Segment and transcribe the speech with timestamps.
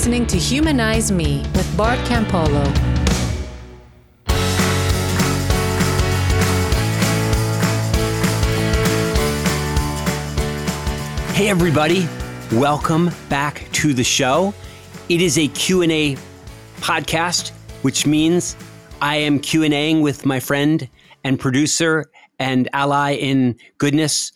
[0.00, 2.64] listening to Humanize Me with Bart Campolo.
[11.34, 12.06] Hey everybody,
[12.52, 14.52] welcome back to the show.
[15.08, 16.16] It is a Q&A
[16.80, 17.50] podcast,
[17.82, 18.56] which means
[19.00, 20.88] I am Q&Aing with my friend
[21.24, 24.32] and producer and ally in goodness,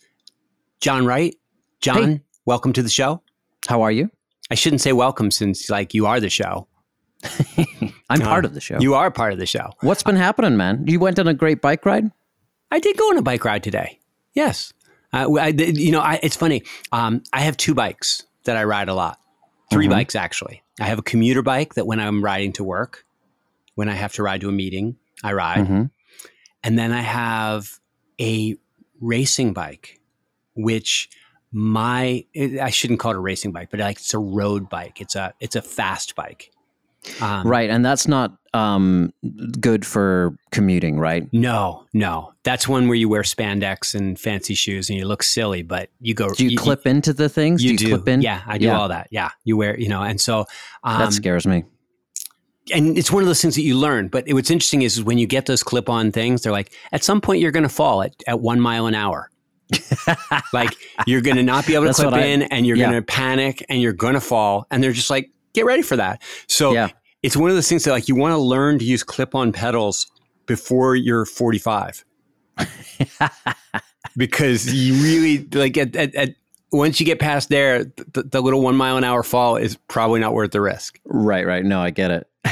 [0.79, 1.35] John Wright.
[1.81, 2.21] John, Hey.
[2.45, 3.21] welcome to the show.
[3.67, 4.09] How are you?
[4.51, 6.67] I shouldn't say welcome since like you are the show.
[8.09, 8.77] I'm Uh, part of the show.
[8.79, 9.71] You are part of the show.
[9.81, 10.83] What's been happening, man?
[10.87, 12.11] You went on a great bike ride?
[12.71, 13.99] I did go on a bike ride today.
[14.33, 14.73] Yes.
[15.11, 16.63] Uh, I, you know, I, it's funny.
[16.91, 19.17] Um, I have two bikes that I ride a lot.
[19.71, 19.91] 3 Mhm.
[19.91, 20.61] bikes, actually.
[20.79, 23.05] I have a commuter bike that when I'm riding to work,
[23.75, 25.65] when I have to ride to a meeting, I ride.
[25.67, 25.89] Mhm.
[26.63, 27.79] And then I have
[28.21, 28.55] a
[29.01, 29.99] racing bike,
[30.55, 31.09] which
[31.55, 32.25] my
[32.61, 34.99] I shouldn't call it a racing bike, but like it's a road bike.
[34.99, 36.51] It's a it's a fast bike.
[37.21, 39.13] Um, Right, and that's not um,
[39.61, 41.29] good for commuting, right?
[41.31, 45.61] No, no, that's one where you wear spandex and fancy shoes and you look silly,
[45.61, 46.33] but you go.
[46.33, 47.63] Do you, clip into the things?
[47.63, 48.21] You do you clip in?
[48.21, 48.79] Yeah, I do Yeah.
[48.79, 49.07] all that.
[49.11, 50.45] Yeah, you wear, you know, and so
[50.83, 51.63] um, that scares me.
[52.73, 54.07] and it's one of those things that you learn.
[54.07, 57.21] But what's interesting is, is when you get those clip-on things, they're like, at some
[57.21, 59.29] point you're going to fall at, at one mile an hour.
[60.53, 60.75] like
[61.07, 62.85] you're going to not be able to clip what I- in, and you're yeah.
[62.89, 65.95] going to panic, and you're going to fall, and they're just like, get ready for
[65.95, 66.21] that.
[66.47, 66.89] So Yeah.
[67.23, 70.07] it's one of those things that like you want to learn to use clip-on pedals
[70.45, 72.05] before you're 45
[74.17, 76.29] because you really like at, at, at
[76.71, 80.19] once you get past there, the, the little one mile an hour fall is probably
[80.19, 80.99] not worth the risk.
[81.05, 81.63] Right, right.
[81.63, 82.27] No, I get it.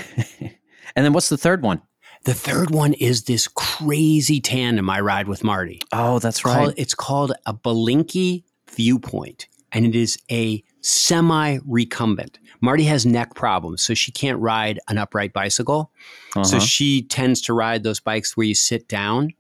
[0.95, 1.81] and then what's the third one?
[2.25, 5.81] The third one is this crazy tandem I ride with Marty.
[5.91, 6.73] Oh, that's Called- right.
[6.77, 8.43] it's called a Bilenky
[8.75, 12.39] Viewpoint, and it is a semi recumbent.
[12.61, 15.91] Marty has neck problems, so she can't ride an upright bicycle.
[16.33, 16.59] So Uh-huh.
[16.59, 19.33] she tends to ride those bikes where you sit down.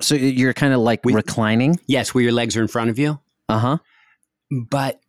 [0.00, 1.80] So you're kind of like We- reclining?
[1.86, 3.18] Yes, where your legs are in front of you.
[3.48, 3.78] Uh huh.
[4.68, 5.00] but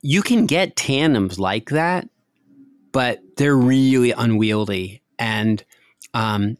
[0.00, 2.08] you can get tandems like that,
[2.90, 5.64] but they're really unwieldy and
[6.14, 6.56] um,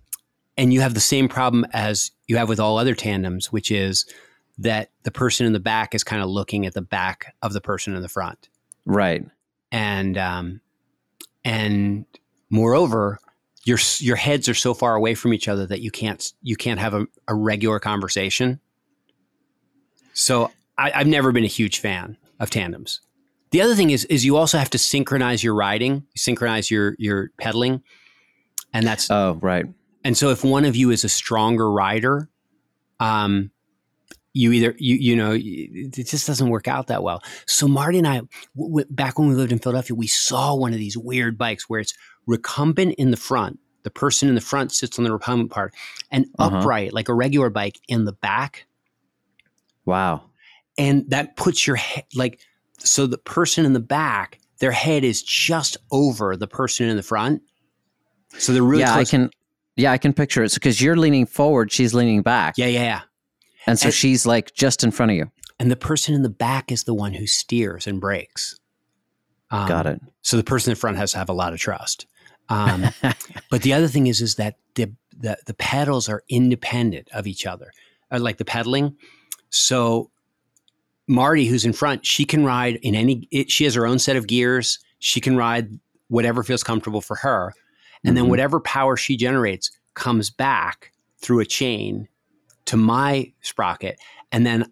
[0.57, 4.07] and you have the same problem as you have with all other tandems, which is
[4.59, 7.61] that the person in the back is kind of looking at the back of the
[7.61, 8.49] person in the front,
[8.85, 9.25] Right.
[9.71, 10.61] and um,
[11.45, 12.05] and
[12.51, 13.19] moreover.
[13.65, 16.81] Your, your heads are so far away from each other that you can't you can't
[16.81, 18.59] have a, a regular conversation.
[20.15, 23.01] So I, I've never been a huge fan of tandems.
[23.53, 27.31] The other thing is is you also have to synchronize your riding, synchronize your your
[27.39, 27.83] pedaling,
[28.73, 29.67] and that's Oh, right.
[30.05, 32.29] and so if one of you is a stronger rider,
[33.01, 33.51] um,
[34.35, 37.23] you either you you know it just doesn't work out that well.
[37.47, 38.23] So Marty and I,
[38.57, 41.81] w- back when we lived in Philadelphia, we saw one of these weird bikes where
[41.81, 41.93] it's
[42.27, 43.59] recumbent in the front.
[43.83, 45.75] The person in the front sits on the recumbent part,
[46.11, 46.59] and Uh-huh.
[46.59, 48.67] upright like a regular bike in the back
[49.85, 50.23] Wow.
[50.79, 52.41] and that puts your head like
[52.79, 57.03] so the person in the back their head is just over the person in the
[57.03, 57.43] front
[58.39, 59.09] so they're really yeah, close.
[59.09, 59.31] I can.
[59.77, 63.01] Yeah, I can picture it because you're leaning forward, she's leaning back, yeah yeah yeah
[63.67, 65.31] and so and- she's like just in front of you.
[65.59, 68.59] and the person in the back is the one who steers and brakes
[69.51, 70.01] Um, Got it.
[70.21, 72.07] so the person in front has to have a lot of trust
[72.51, 72.85] um,
[73.51, 77.47] but the other thing is is that the, the the pedals are independent of each
[77.47, 77.73] other
[78.11, 78.95] uh, like the pedaling
[79.49, 80.11] so
[81.09, 84.17] marty who's in front she can ride in any it, she has her own set
[84.17, 85.79] of gears she can ride
[86.09, 87.53] whatever feels comfortable for her
[88.05, 88.29] and then Mhm.
[88.29, 92.09] whatever power she generates comes back through a chain
[92.65, 93.99] to my sprocket
[94.31, 94.65] and then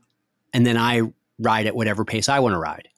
[0.53, 1.03] and then i
[1.39, 2.89] ride at whatever pace i want to ride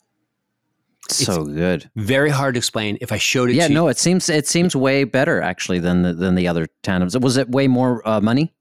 [1.09, 1.91] so good.
[1.97, 4.47] very hard to explain if i showed it Yeah, to you no, it seems it
[4.47, 7.19] seems way better actually than the, than the other tandems.
[7.19, 8.53] Was it way more uh, money?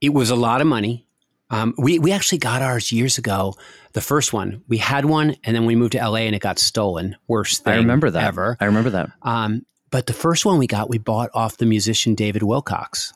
[0.00, 1.06] It was a lot of money.
[1.48, 3.54] Um, we we actually got ours years ago.
[3.92, 6.58] The first one we had one, and then we moved to LA, and it got
[6.58, 7.16] stolen.
[7.28, 8.24] Worst thing I remember that.
[8.24, 8.56] ever.
[8.60, 9.10] I remember that.
[9.22, 13.12] Um, but the first one we got, we bought off the musician David Wilcox,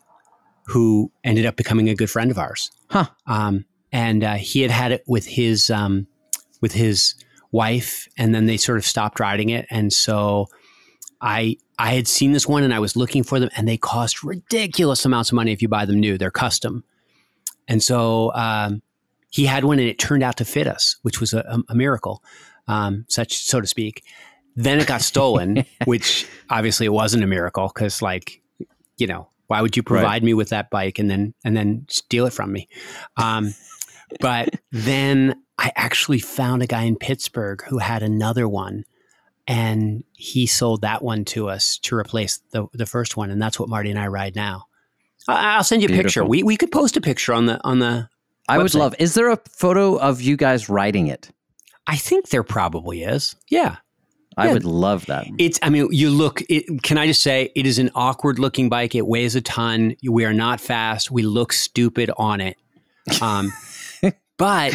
[0.67, 2.71] who ended up becoming a good friend of ours.
[2.91, 3.07] Huh.
[3.27, 6.07] Um, and uh, he had had it with his um,
[6.61, 7.15] with his
[7.53, 9.67] wife, and then they sort of stopped riding it.
[9.71, 10.49] And so
[11.21, 14.25] I I had seen this one, and I was looking for them, and they cost
[14.25, 16.19] ridiculous amounts of money if you buy them new.
[16.19, 16.85] They're custom,
[17.69, 18.83] and so um,
[19.31, 22.23] he had one, and it turned out to fit us, which was a, a, miracle,
[22.69, 24.05] um, such so to speak.
[24.57, 28.41] Then it got stolen, which obviously it wasn't a miracle because, like,
[28.99, 32.27] you know, why would you provide me with that bike and then and then steal
[32.27, 32.69] it from me?
[33.17, 33.55] Um,
[34.21, 38.85] but then I actually found a guy in Pittsburgh who had another one
[39.47, 43.61] and he sold that one to us to replace the the first one, and that's
[43.61, 44.65] what Marty and I ride now.
[45.29, 46.25] I- I'll send you a picture.
[46.25, 48.09] We we could post a picture on the on the.
[48.49, 48.95] I would love.
[48.99, 51.31] Is there a photo of you guys riding it?
[51.87, 53.37] I think there probably is.
[53.51, 53.77] Yeah,
[54.37, 54.53] I Yeah.
[54.55, 55.27] would love that.
[55.39, 55.59] it's.
[55.63, 56.43] I mean, you look.
[56.49, 58.95] It, can I just say it is an awkward looking bike.
[58.95, 59.95] It weighs a ton.
[60.09, 61.11] We are not fast.
[61.11, 62.57] We look stupid on it.
[63.23, 63.53] Um,
[64.37, 64.75] but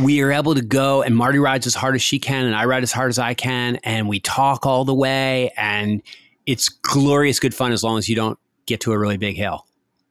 [0.00, 2.64] we are able to go and Marty rides as hard as she can and I
[2.64, 6.02] ride as hard as I can and we talk all the way and
[6.46, 9.66] it's glorious good fun as long as you don't get to a really big hill.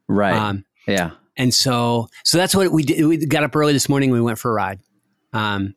[0.07, 0.35] Right.
[0.35, 1.11] Um, yeah.
[1.35, 3.05] and so so that's what we did.
[3.05, 4.11] We got up early this morning.
[4.11, 4.79] We went for a ride.
[5.33, 5.75] Um,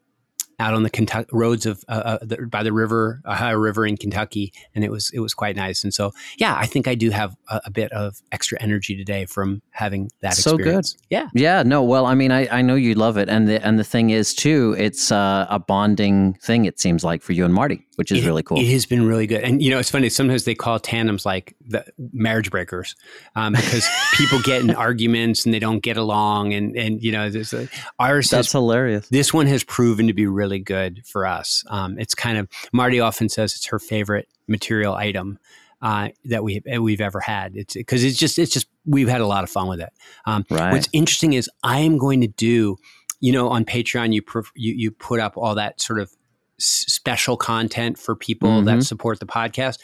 [0.59, 3.97] out on the Kentucky roads of uh, uh, the, by the river, Ohio River in
[3.97, 5.85] Kentucky, and it was it was quite nice.
[5.85, 9.27] And so, yeah, I think I do have a, a bit of extra energy today
[9.27, 10.85] from having that So good.
[11.09, 11.85] Yeah, Yeah, no.
[11.85, 14.35] Well, I mean, I, I know you love it, and the and the thing is
[14.35, 16.65] too, it's uh, a bonding thing.
[16.65, 18.59] It seems like for you and Marty, which is It- really cool.
[18.59, 20.09] It has been really good, and you know, it's funny.
[20.09, 22.97] Sometimes they call tandems like the marriage breakers
[23.37, 27.31] um, because people get in arguments and they don't get along, and and you know,
[27.31, 27.69] there's a,
[28.01, 29.09] ours has That's hilarious.
[29.11, 31.65] this one has proven to be really good for us.
[31.71, 35.39] Um, it's kind of Marty often says it's her favorite material item
[35.83, 37.55] uh, that we we've ever had.
[37.57, 39.91] It's because it's just it's just we've had a lot of fun with it.
[40.25, 40.73] Um, Right.
[40.73, 42.77] What's interesting is I am going to do,
[43.21, 44.23] you know, on Patreon you
[44.57, 46.11] you you put up all that sort of
[46.59, 48.85] s- special content for people that Mhm.
[48.87, 49.79] support the podcast,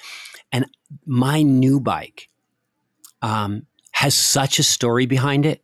[0.52, 0.64] and
[1.06, 2.28] my new bike
[3.22, 5.62] um, has such a story behind it,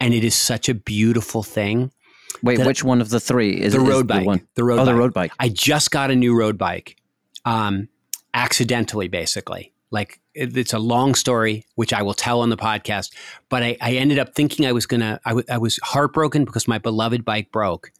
[0.00, 1.92] and it is such a beautiful thing.
[2.42, 4.26] Wait, that- which one of the three is the is road bike.
[4.26, 4.46] one?
[4.54, 4.86] The road Oh, bike.
[4.86, 5.32] the road bike.
[5.38, 6.96] I just got a new road bike,
[7.44, 7.88] um,
[8.34, 9.72] accidentally, basically.
[9.90, 13.12] Like it, it's a long story, which I will tell on the podcast.
[13.48, 15.20] But I, I ended up thinking I was gonna.
[15.24, 17.90] I, w- I was heartbroken because my beloved bike broke,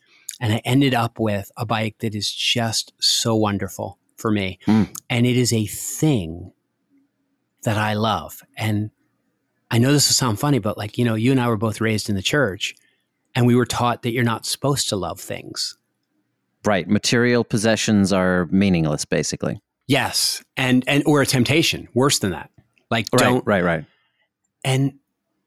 [0.40, 4.88] and I ended up with a bike that is just so wonderful for me, Mm.
[5.10, 6.52] and it is a thing
[7.64, 8.42] that I love.
[8.56, 8.90] And
[9.70, 11.80] I know this will sound funny, but like you know, you and I were both
[11.80, 12.74] raised in the church,
[13.34, 15.76] and we were taught that you're not supposed to love things.
[16.64, 16.88] Right.
[16.88, 19.60] Material possessions are meaningless, basically.
[19.88, 22.50] Yes, and and or a temptation, worse than that.
[22.90, 23.62] Like don't Right.
[23.64, 23.84] Right.
[24.64, 24.94] and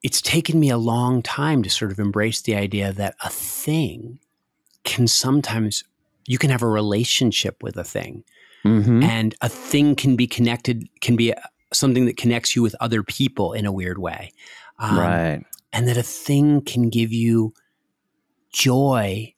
[0.01, 4.19] it's taken me a long time to sort of embrace the idea that a thing
[4.85, 5.83] can sometimes
[6.25, 8.23] you can have a relationship with a thing
[8.65, 9.03] Mm-hmm.
[9.03, 11.33] and a thing can be connected can be
[11.73, 14.31] something that connects you with other people in a weird way
[14.79, 15.43] Um, right.
[15.71, 17.53] and that a thing can give you
[18.53, 19.33] joy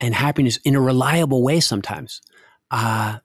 [0.00, 2.20] and happiness in a reliable way sometimes.
[2.70, 3.18] Uh,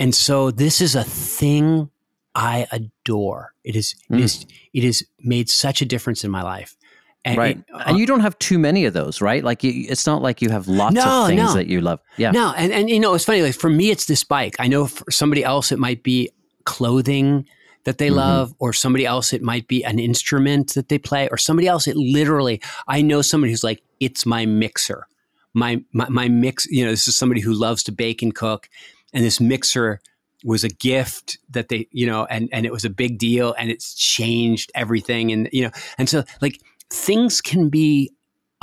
[0.00, 1.90] and so this is a thing
[2.34, 3.52] I adore.
[3.64, 4.20] It is, it Mm.
[4.22, 6.76] is, it has made such a difference in my life.
[7.24, 7.58] And right.
[7.58, 9.44] it- and you don't have too many of those, right?
[9.44, 11.52] Like you, it's not like you have lots No, of things no.
[11.54, 12.00] that you love.
[12.16, 12.30] Yeah.
[12.30, 13.42] No, and, and you know, it's funny.
[13.42, 14.56] Like for me, it's this bike.
[14.58, 16.30] I know for somebody else, it might be
[16.64, 17.46] clothing
[17.84, 18.14] that they Mhm.
[18.16, 21.86] love, or somebody else, it might be an instrument that they play, or somebody else,
[21.88, 22.60] it literally.
[22.86, 25.06] I know somebody who's like, it's my mixer,
[25.54, 26.66] my my, my mix.
[26.70, 28.68] You know, this is somebody who loves to bake and cook,
[29.12, 30.00] and this mixer
[30.44, 33.70] was a gift that they, you know, and and it was a big deal, and
[33.70, 38.12] it's changed everything, and you know, and so like things can be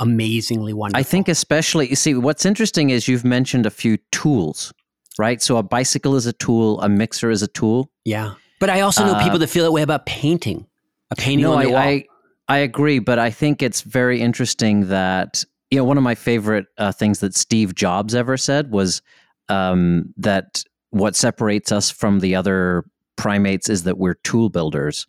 [0.00, 1.00] amazingly wonderful.
[1.00, 4.72] I think especially you see what's interesting is you've mentioned a few tools,
[5.18, 5.42] right?
[5.42, 7.90] So a bicycle is a tool, a mixer is a tool.
[8.04, 8.34] Yeah.
[8.60, 10.66] But I also know Uh, people that feel that way about painting.
[11.10, 11.76] A painting no, on I, wall.
[11.76, 12.04] I
[12.48, 16.66] I agree, but I think it's very interesting that you know one of my favorite
[16.76, 19.02] uh, things that Steve Jobs ever said was
[19.48, 22.84] um, that what separates us from the other
[23.16, 25.06] primates is that we're tool builders,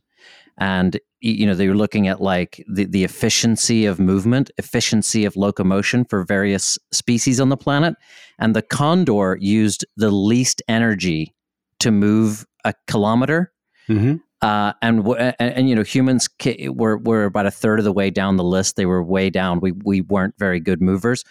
[0.57, 5.35] and you know they were looking at like the the efficiency of movement, efficiency of
[5.35, 7.95] locomotion for various species on the planet,
[8.39, 11.33] and the condor used the least energy
[11.79, 13.51] to move a kilometer
[13.87, 14.21] Mhm.
[14.41, 17.93] uh, and, and and you know humans ca- were were about a third of the
[17.93, 18.75] way down the list.
[18.75, 19.59] They were way down.
[19.61, 21.23] We we weren't very good movers,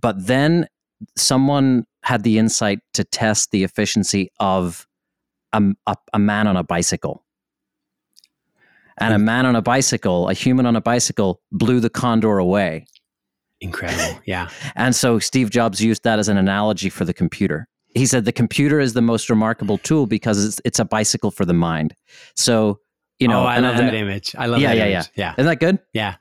[0.00, 0.66] but then
[1.16, 4.86] someone had the insight to test the efficiency of
[5.52, 7.24] a, a, a man on a bicycle.
[8.98, 9.24] And a hmm.
[9.24, 12.86] man on a bicycle, a human on a bicycle, blew the condor away.
[13.60, 14.20] Incredible.
[14.26, 14.48] Yeah.
[14.74, 17.68] And so Steve Jobs used that as an analogy for the computer.
[17.94, 21.44] He said the computer is the most remarkable tool because it's, it's a bicycle for
[21.44, 21.94] the mind.
[22.36, 22.80] So,
[23.18, 24.34] you know, oh, I and- love and- that image.
[24.36, 25.10] I love Yeah, that yeah, image.
[25.14, 25.34] Yeah.
[25.38, 25.78] Isn't that good?
[25.92, 26.16] Yeah.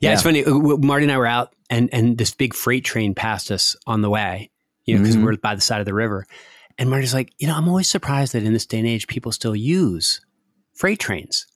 [0.00, 0.12] Yeah.
[0.12, 0.44] It's funny.
[0.46, 4.10] Marty and I were out and, and this big freight train passed us on the
[4.10, 4.50] way,
[4.84, 5.24] you know, because Mhm.
[5.24, 6.26] we're by the side of the river.
[6.78, 9.32] And Marty's like, you know, I'm always surprised that in this day and age, people
[9.32, 10.20] still use
[10.74, 11.46] freight trains.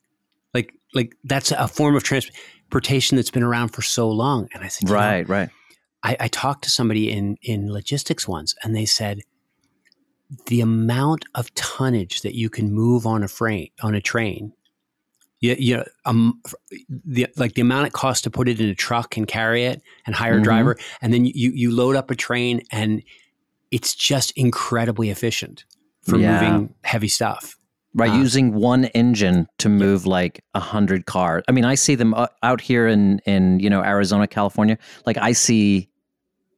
[0.52, 4.48] Like, like that's a form of transportation that's been around for so long.
[4.54, 5.50] And I said, you know, Right, right.
[6.02, 9.20] I, I talked to somebody in in logistics once, and they said
[10.46, 14.52] the amount of tonnage that you can move on a freight on a train
[15.54, 16.40] know, um,
[16.88, 19.82] the like the amount it costs to put it in a truck and carry it
[20.06, 20.40] and hire Mhm.
[20.40, 23.02] a driver, and then you you load up a train, and
[23.70, 25.64] it's just incredibly efficient
[26.02, 26.40] for Yeah.
[26.40, 27.56] moving heavy stuff.
[27.94, 31.42] Right, Uh, using one engine to move like a hundred cars.
[31.48, 34.76] I mean, I see them out here in in you know Arizona, California.
[35.06, 35.88] Like I see,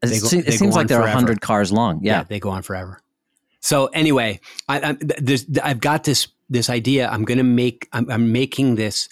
[0.02, 2.00] it, go- se- they it seems like they're a hundred cars long.
[2.02, 2.24] Yeah.
[2.24, 3.00] they go on forever.
[3.60, 7.08] So anyway, I, I, there's, I've got this this idea.
[7.08, 7.88] I'm going to make.
[7.92, 9.08] I'm, I'm making this.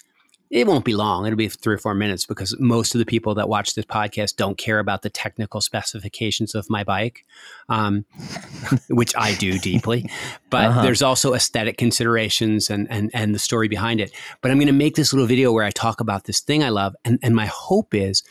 [0.49, 1.25] It won't be long.
[1.25, 4.37] It'll be three or four minutes because most of the people that watch this podcast
[4.37, 7.25] don't care about the technical specifications of my bike,
[7.67, 8.05] um,
[8.89, 10.09] which I do deeply.
[10.49, 10.81] But Uh-huh.
[10.83, 14.11] there's also aesthetic considerations and and and the story behind it.
[14.41, 16.69] But I'm going to make this little video where I talk about this thing I
[16.69, 18.23] love, and and my hope is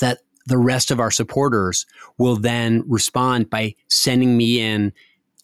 [0.00, 1.86] that the rest of our supporters
[2.18, 4.92] will then respond by sending me in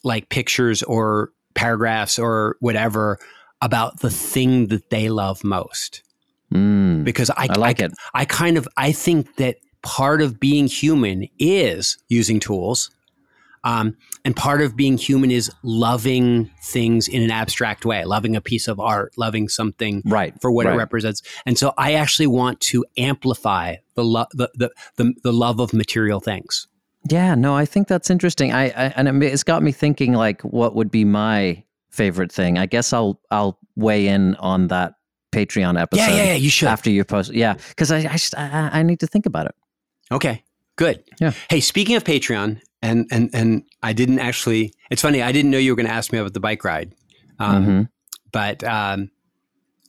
[0.04, 3.18] like pictures or paragraphs or whatever
[3.60, 6.02] about the thing that they love most
[6.54, 7.92] Mm, because I, I like it.
[8.14, 12.90] I kind of I think that part of being human is using tools.
[13.64, 18.40] Um, and part of being human is loving things in an abstract way, loving a
[18.40, 20.40] piece of art, loving something Right.
[20.40, 20.74] for what right.
[20.74, 21.20] it represents.
[21.46, 25.72] And so I actually want to amplify the, lo- the, the, the, the love of
[25.72, 26.68] material things.
[27.08, 28.52] Yeah, no, I think that's interesting.
[28.52, 32.58] I, I and it's got me thinking like what would be my favorite thing.
[32.58, 34.94] I guess I'll I'll weigh in on that
[35.32, 36.02] Patreon episode.
[36.02, 36.68] Yeah, yeah, yeah, you should.
[36.68, 39.54] After you post, yeah, because I I, just, I I need to think about it.
[40.10, 40.42] Okay,
[40.76, 41.02] good.
[41.20, 41.32] Yeah.
[41.50, 44.72] Hey, speaking of Patreon, and and and I didn't actually.
[44.90, 45.22] It's funny.
[45.22, 46.94] I didn't know you were going to ask me about the bike ride,
[47.38, 47.88] um, Mhm.
[48.32, 49.10] but um,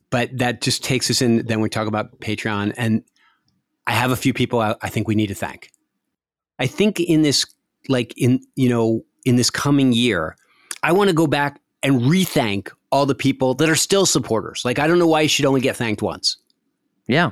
[0.09, 1.45] but that just takes us in.
[1.45, 3.03] Then we talk about Patreon, and
[3.87, 5.71] I have a few people I, I think we need to thank.
[6.59, 7.45] I think in this,
[7.89, 10.35] like in you know, in this coming year,
[10.83, 14.63] I want to go back and rethank all the people that are still supporters.
[14.65, 16.37] Like I don't know why you should only get thanked once.
[17.07, 17.31] Yeah,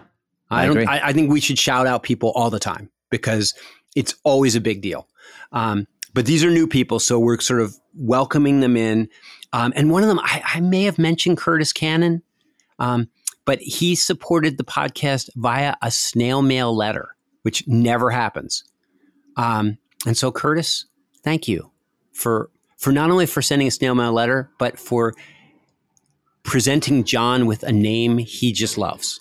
[0.50, 0.77] I, I don't.
[0.77, 0.86] agree.
[0.86, 3.53] I, I think we should shout out people all the time because
[3.96, 5.08] it's always a big deal.
[5.51, 9.10] Um, but these are new people, so we're sort of welcoming them in.
[9.53, 12.22] Um, and one of them, I, I may have mentioned Curtis Cannon,
[12.79, 13.10] um,
[13.46, 18.63] but he supported the podcast via a snail mail letter, which never happens.
[19.38, 20.86] Um, and so, Curtis,
[21.24, 21.72] thank you
[22.13, 25.13] for for not only for sending a snail mail letter, but for
[26.44, 29.20] presenting John with a name he just loves.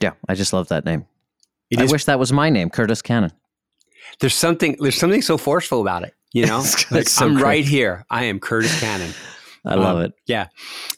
[0.00, 0.12] yeah.
[0.28, 1.06] I just love that name.
[1.70, 3.32] It I is wish that was my name, Curtis Cannon.
[4.20, 7.42] there's something there's something so forceful about it you know like so i'm great.
[7.42, 9.12] right here i am curtis cannon
[9.64, 10.12] I love Um, it.
[10.26, 10.46] yeah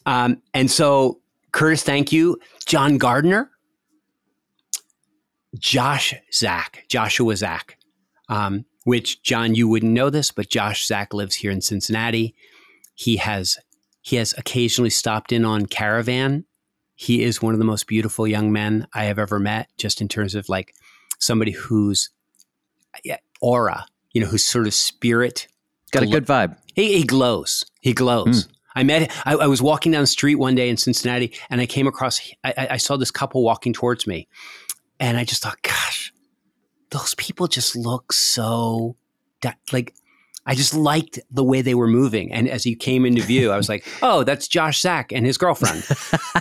[0.05, 1.19] um, and so
[1.51, 3.49] curtis thank you john gardner
[5.57, 7.77] josh zach joshua zach
[8.29, 12.33] um, which john you wouldn't know this but josh zach lives here in cincinnati
[12.95, 13.57] he has
[14.01, 16.45] he has occasionally stopped in on caravan
[16.95, 20.07] he is one of the most beautiful young men i have ever met just in
[20.07, 20.73] terms of like
[21.19, 22.09] somebody whose
[23.41, 25.47] aura you know whose sort of spirit
[25.91, 26.55] Got a good vibe.
[26.75, 27.65] he, he glows.
[27.81, 28.47] He glows.
[28.75, 29.11] I met.
[29.25, 32.21] I, I was walking down the street one day in Cincinnati, and I came across.
[32.43, 34.27] I- I saw this couple walking towards me,
[34.99, 36.13] and I just thought, "Gosh,
[36.91, 38.95] those people just look so
[39.71, 39.93] like."
[40.45, 43.57] I just liked the way they were moving, and as he came into view, I
[43.57, 45.85] was like, "Oh, that's Josh Zack and his girlfriend,"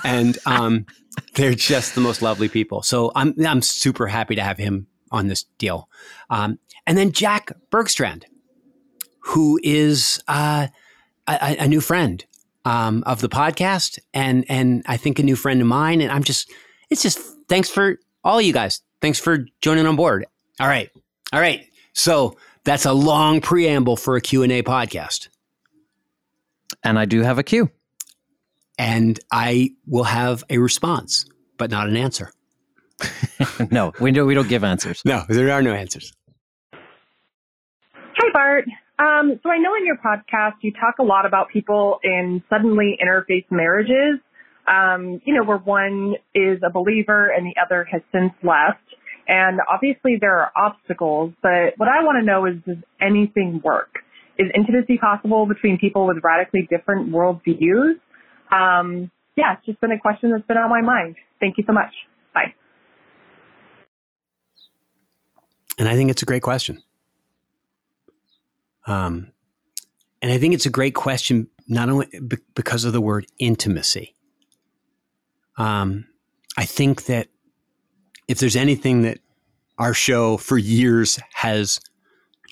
[0.05, 0.87] and um,
[1.35, 2.83] they're just the most lovely people.
[2.83, 5.89] So I'm I'm super happy to have him on this deal.
[6.31, 8.25] Um, and then Jack Bergstrand,
[9.21, 10.69] who is uh,
[11.27, 12.25] a, a new friend
[12.65, 16.01] um, of the podcast, and and I think a new friend of mine.
[16.01, 16.51] And I'm just,
[16.91, 18.81] it's just thanks for all you guys.
[19.01, 20.27] Thanks for joining on board.
[20.61, 20.91] All right,
[21.33, 21.65] all right.
[21.93, 25.29] So that's a long preamble for a Q and A podcast,
[26.85, 27.71] And I do have a cue.
[28.79, 31.25] and I will have a response,
[31.57, 32.31] but not an answer.
[33.71, 34.27] no, we don't.
[34.27, 35.03] We don't give answers.
[35.05, 36.13] No, there are no answers.
[36.73, 38.65] Hi, Bart.
[38.99, 42.99] Um, so I know in your podcast you talk a lot about people in suddenly
[43.01, 44.19] interfaith marriages,
[44.67, 48.81] um, you know, where one is a believer and the other has since left.
[49.29, 53.99] And obviously there are obstacles, but what I want to know is does anything work?
[54.39, 57.95] Is intimacy possible between people with radically different worldviews?
[58.51, 61.17] Um, yeah, it's just been a question that's been on my mind.
[61.41, 61.93] Thank you so much.
[62.33, 62.55] Bye.
[65.79, 66.83] And I think it's a great question.
[68.87, 69.33] Um,
[70.23, 72.09] and I think it's a great question, not only
[72.55, 74.17] because of the word intimacy.
[75.59, 76.07] Um,
[76.57, 77.29] I think that
[78.29, 79.19] if there's anything that
[79.79, 81.81] our show for years has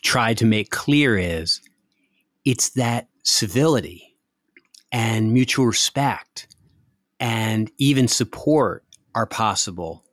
[0.03, 1.61] tried to make clear is
[2.45, 4.17] it's that civility
[4.91, 6.49] and mutual respect
[7.21, 10.05] and even support are possible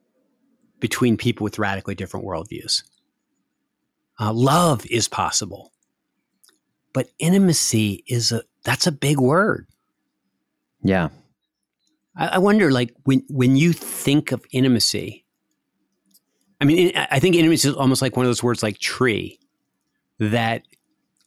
[0.79, 2.83] between people with radically different worldviews.
[4.19, 5.71] Uh, love is possible,
[6.93, 9.67] but intimacy is a that's a big word.
[10.83, 11.09] Yeah,
[12.15, 15.22] I, I wonder, like when when you think of intimacy,
[16.63, 19.37] I mean, I think intimacy is almost like one of those words like tree
[20.19, 20.63] that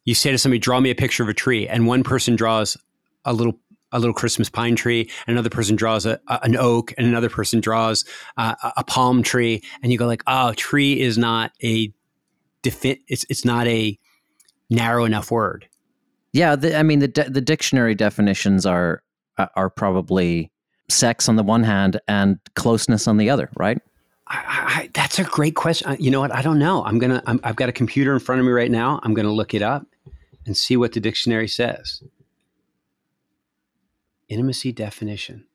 [0.06, 2.74] you say to somebody, draw me a picture of a tree, and one person draws
[3.26, 3.60] a little
[3.92, 7.28] a little Christmas pine tree, and another person draws a, a an oak, and another
[7.28, 8.06] person draws
[8.38, 11.92] uh, a palm tree, and you go like, oh, tree is not a
[12.62, 13.98] defi- it's it's not a
[14.70, 15.68] narrow enough word.
[16.32, 19.02] Yeah, the, I mean the de- the dictionary definitions are
[19.36, 20.50] uh, are probably
[20.88, 23.82] sex on the one hand and closeness on the other, right?
[24.28, 25.96] I, I, that's a great question.
[26.00, 26.34] You know what?
[26.34, 26.84] I don't know.
[26.84, 27.22] I'm gonna.
[27.26, 29.00] i have got a computer in front of me right now.
[29.02, 29.86] I'm gonna look it up
[30.44, 32.02] and see what the dictionary says.
[34.28, 35.46] Intimacy definition: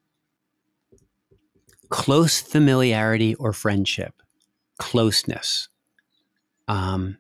[1.90, 4.22] close familiarity or friendship,
[4.78, 5.68] closeness.
[6.68, 7.18] Um,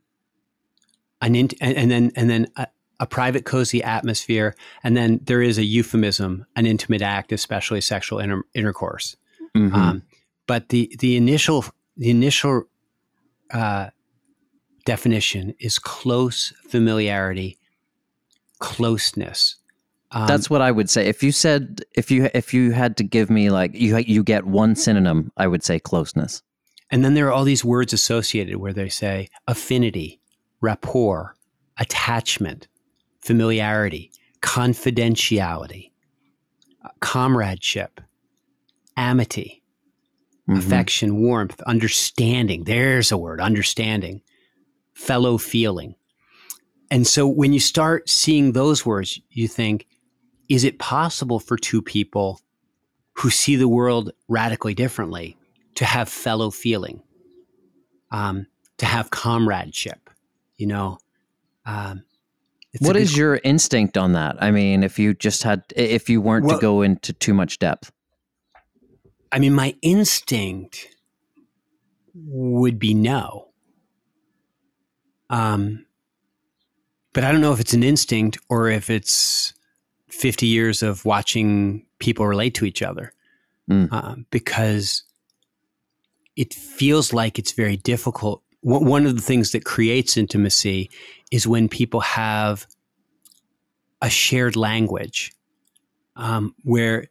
[1.21, 2.67] an int- and, and then and then a,
[3.01, 8.19] a private, cozy atmosphere, and then there is a euphemism, an intimate act, especially sexual
[8.19, 9.17] inter- intercourse.
[9.55, 9.75] Mm-hmm.
[9.75, 10.03] Um,
[10.47, 11.65] but the the initial
[11.97, 12.63] the initial
[13.51, 13.89] uh,
[14.85, 17.57] definition is close familiarity,
[18.59, 19.57] closeness.
[20.11, 21.07] Um, That's what I would say.
[21.07, 24.45] If you said if you if you had to give me like you you get
[24.45, 26.41] one synonym, I would say closeness.
[26.89, 30.19] And then there are all these words associated where they say affinity,
[30.59, 31.37] rapport,
[31.77, 32.67] attachment,
[33.21, 35.91] familiarity, confidentiality,
[36.99, 38.01] comradeship,
[38.97, 39.60] amity
[40.51, 40.59] mm-hmm.
[40.59, 42.63] affection, warmth, understanding.
[42.63, 44.21] There's a word, understanding,
[44.93, 45.95] fellow feeling.
[46.89, 49.87] And so when you start seeing those words, you think,
[50.49, 52.41] is it possible for two people
[53.13, 55.37] who see the world radically differently
[55.75, 57.01] to have fellow feeling,
[58.11, 60.09] um, to have comradeship?
[60.57, 60.97] You know,
[61.65, 62.03] um,
[62.79, 64.41] what is your instinct on that?
[64.41, 67.59] I mean, if you just had, if you weren't well, to go into too much
[67.59, 67.91] depth.
[69.31, 70.87] I mean, my instinct
[72.13, 73.49] would be no.
[75.29, 75.85] Um,
[77.13, 79.53] but I don't know if it's an instinct or if it's
[80.09, 83.13] 50 years of watching people relate to each other.
[83.69, 83.87] Mm.
[83.91, 85.03] Uh, because
[86.35, 88.43] it feels like it's very difficult.
[88.61, 90.89] One of the things that creates intimacy
[91.31, 92.67] is when people have
[94.01, 95.33] a shared language
[96.15, 97.07] um, where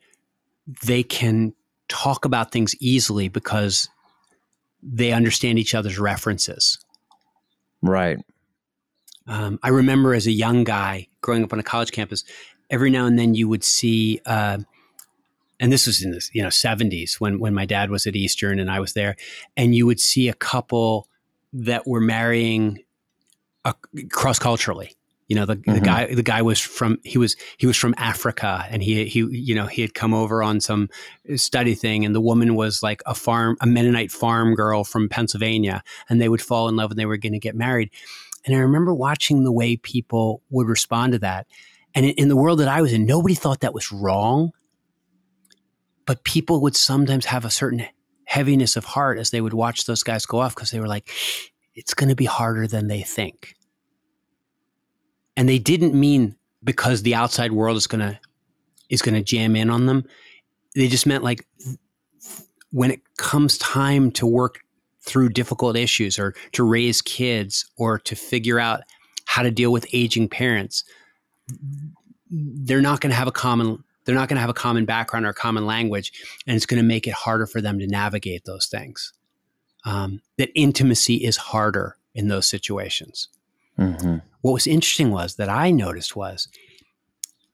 [0.84, 1.54] they can
[1.90, 3.88] talk about things easily because
[4.82, 6.78] they understand each other's references.
[7.82, 8.18] Right.
[9.26, 12.24] Um, I remember as a young guy growing up on a college campus,
[12.70, 14.58] every now and then you would see, uh,
[15.58, 18.58] and this was in the you know seventies when when my dad was at Eastern
[18.58, 19.16] and I was there,
[19.56, 21.08] and you would see a couple
[21.52, 22.78] that were marrying
[23.64, 23.74] uh,
[24.10, 24.94] cross culturally,
[25.30, 25.74] you know the, mm-hmm.
[25.74, 29.20] the guy the guy was from he was he was from Africa and he he
[29.20, 30.90] you know he had come over on some
[31.36, 35.84] study thing and the woman was like a farm a Mennonite farm girl from Pennsylvania
[36.08, 37.90] and they would fall in love and they were going to get married.
[38.44, 41.46] And I remember watching the way people would respond to that.
[41.94, 44.50] And in, in the world that I was in nobody thought that was wrong.
[46.06, 47.86] But people would sometimes have a certain
[48.24, 51.08] heaviness of heart as they would watch those guys go off because they were like
[51.76, 53.54] it's going to be harder than they think
[55.40, 58.20] and they didn't mean because the outside world is going to
[58.90, 60.04] is going to jam in on them.
[60.74, 61.46] They just meant like
[62.72, 64.60] when it comes time to work
[65.00, 68.82] through difficult issues or to raise kids or to figure out
[69.24, 70.84] how to deal with aging parents
[72.30, 75.24] they're not going to have a common they're not going to have a common background
[75.24, 76.12] or a common language
[76.46, 79.14] and it's going to make it harder for them to navigate those things.
[79.86, 83.28] Um, that intimacy is harder in those situations
[83.78, 86.48] mm-hmm what was interesting was that I noticed was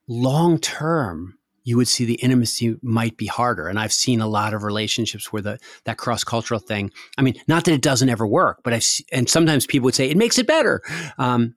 [0.09, 3.67] long term, you would see the intimacy might be harder.
[3.67, 6.93] And I've seen a lot of relationships where the that cross cultural thing.
[7.19, 10.09] I mean, not that it doesn't ever work, but I've and sometimes people would say
[10.09, 10.83] it makes it better.
[11.19, 11.57] Um,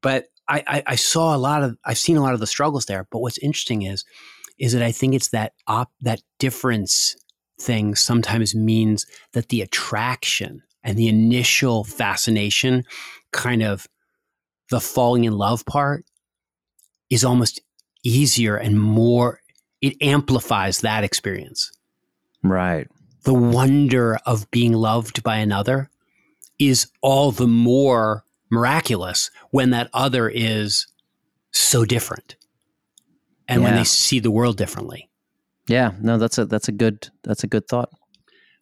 [0.00, 2.86] but I, I, I, saw a lot of I've seen a lot of the struggles
[2.86, 3.06] there.
[3.10, 4.04] But what's interesting is
[4.58, 7.16] is that I think it's that op that difference
[7.60, 12.82] thing sometimes means that the attraction and the initial fascination
[13.30, 13.86] kind of
[14.70, 16.06] the falling in love part
[17.10, 17.60] is almost
[18.02, 19.40] easier and more,
[19.82, 21.70] it amplifies that experience.
[22.42, 22.88] Right.
[23.24, 25.90] The wonder of being loved by another
[26.58, 30.86] is all the more miraculous when that other is
[31.50, 32.36] so different
[33.46, 35.10] and when they see the world differently.
[35.66, 37.90] Yeah, no, that's a that's a good that's a good thought.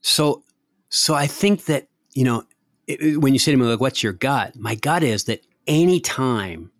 [0.00, 0.42] So,
[0.88, 1.86] so I think that
[2.16, 2.44] you know
[2.86, 6.70] it, when you say to me like, "What's your gut?" My gut is that anytime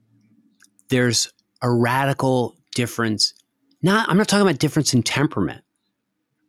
[0.89, 3.35] there's a radical difference,
[3.83, 5.63] not I'm not talking about difference in temperament,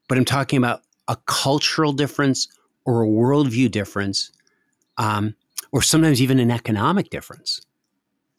[0.07, 2.47] but I'm talking about a cultural difference
[2.85, 4.31] or a worldview difference,
[4.97, 5.35] um,
[5.71, 7.61] or sometimes even an economic difference.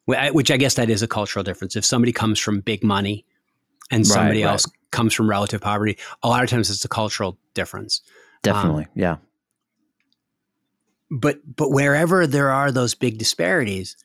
[0.06, 1.76] Which I guess that is a cultural difference.
[1.76, 3.26] If somebody comes from big money
[3.90, 4.52] and somebody right.
[4.52, 8.00] else comes from relative poverty, a lot of times it's a cultural difference.
[8.42, 8.86] Definitely.
[8.94, 9.16] yeah.
[11.10, 13.96] But but wherever there are those big disparities,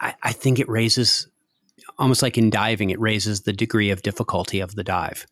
[0.00, 1.28] I, I think it raises
[1.98, 5.26] almost like in diving, it raises the degree of difficulty of the dive.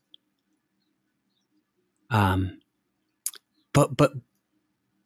[2.10, 2.60] Um,
[3.72, 4.12] but but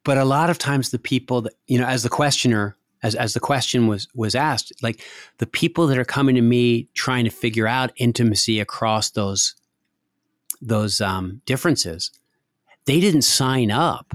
[0.04, 3.34] but a lot of times the people that you know, as the questioner, as as
[3.34, 5.02] the question was was asked, like
[5.38, 9.54] the people that are coming to me trying to figure out intimacy across those
[10.60, 12.10] those um, differences,
[12.86, 14.12] they didn't sign up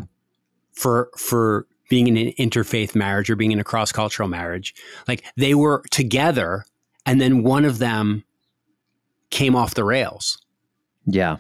[0.73, 4.73] for for being in an interfaith marriage or being in a cross cultural marriage.
[5.07, 6.65] Like they were together,
[7.05, 8.23] and then one of them
[9.29, 10.38] came off the rails,
[11.05, 11.38] Yeah.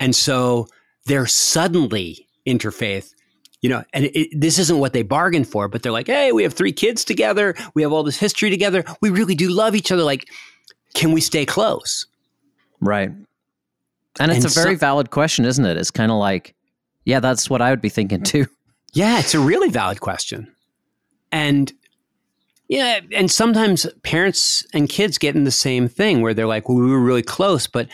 [0.00, 0.68] and so
[1.06, 3.12] they're suddenly interfaith.
[3.60, 6.42] You know, and it, this isn't what they bargained for, but they're like, "Hey, we
[6.42, 7.54] have three kids together.
[7.72, 8.84] We have all this history together.
[9.00, 10.02] We really do love each other.
[10.02, 10.28] Like,
[10.94, 12.06] can we stay close?"
[12.80, 13.08] Right.
[14.20, 15.78] And it's And a very so- valid question, isn't it?
[15.78, 16.53] It's kind of like,
[17.04, 18.46] yeah, that's what I would be thinking too.
[18.96, 20.54] Yeah, it's a really valid question.
[21.32, 21.72] And
[22.68, 26.78] yeah, and sometimes parents and kids get in the same thing where they're like, well,
[26.78, 27.88] we were really close, but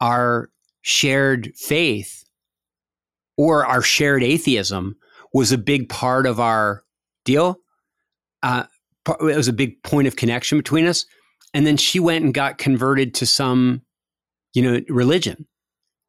[0.00, 0.48] our
[0.82, 2.24] shared faith
[3.36, 4.96] or our shared atheism
[5.32, 6.84] was a big part of our
[7.24, 7.58] deal.
[8.42, 8.64] Uh,
[9.08, 11.04] it was a big point of connection between us.
[11.52, 13.82] And then she went and got converted to some,
[14.52, 15.46] you know, religion.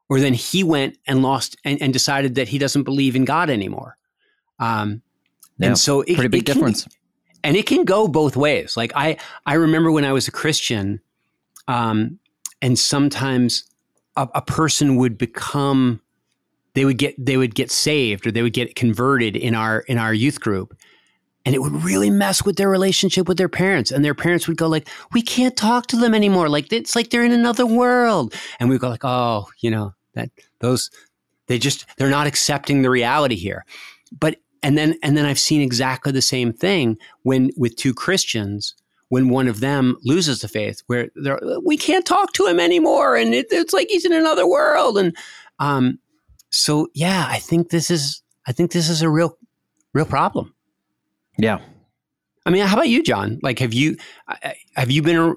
[0.09, 3.49] Or then he went and lost and, and decided that he doesn't believe in God
[3.49, 3.97] anymore.
[4.59, 5.01] Um,
[5.57, 6.87] Yeah, and so it, Pretty big it can- difference.
[7.43, 8.77] and it can go both ways.
[8.77, 10.99] Like I, I remember when I was a Christian,
[11.67, 12.19] um,
[12.61, 13.63] and sometimes
[14.15, 16.01] a, a person would become,
[16.75, 19.97] they would get, they would get saved or they would get converted in our in
[19.97, 20.77] our youth group,
[21.45, 23.91] and it would really mess with their relationship with their parents.
[23.91, 26.47] And their parents would go like, "We can't talk to them anymore.
[26.49, 30.31] Like it's like they're in another world." And we go like, "Oh, you know that
[30.59, 30.89] those,
[31.47, 33.65] they just they're not accepting the reality here."
[34.19, 38.73] But and then and then I've seen exactly the same thing when with two Christians
[39.09, 43.15] when one of them loses the faith where they're we can't talk to him anymore
[43.15, 44.97] and it, it's like he's in another world.
[44.97, 45.15] And
[45.59, 45.99] um
[46.49, 49.37] so yeah I think this is I think this is a real
[49.93, 50.53] real problem.
[51.37, 51.59] Yeah.
[52.47, 53.39] I mean how about you John?
[53.43, 53.97] Like have you
[54.75, 55.35] have you been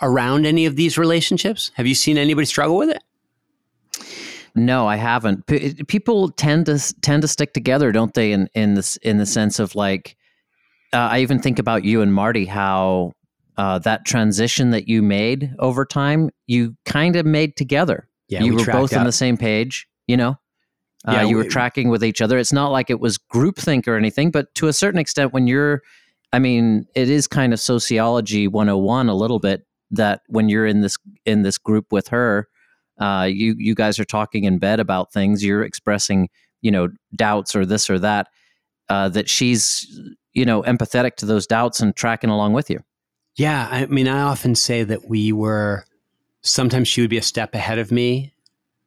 [0.00, 1.72] around any of these relationships?
[1.74, 3.02] Have you seen anybody struggle with it
[4.54, 5.46] No, I haven't.
[5.46, 8.32] P- people tend to tend to stick together, don't they?
[8.32, 10.16] In in this in the sense of like,
[10.92, 13.12] uh, I even think about you and Marty, how
[13.56, 18.08] uh, that transition that you made over time, you kind of made together.
[18.28, 20.36] yeah you we were both on the same page, you know.
[21.06, 22.38] Uh, Yeah, you were we- tracking with each other.
[22.38, 25.82] It's not like it was groupthink or anything, but to a certain extent, when you're,
[26.32, 30.80] I mean, it is kind of sociology 101 a little bit that when you're in
[30.82, 32.48] this in this group with her,
[32.98, 35.44] uh, you you guys are talking in bed about things.
[35.44, 36.28] You're expressing,
[36.62, 38.28] you know, doubts or this or that.
[38.88, 39.86] Uh, that she's,
[40.32, 42.80] you know, empathetic to those doubts and tracking along with you.
[43.36, 45.84] Yeah, I mean, I often say that we were.
[46.42, 48.32] Sometimes she would be a step ahead of me,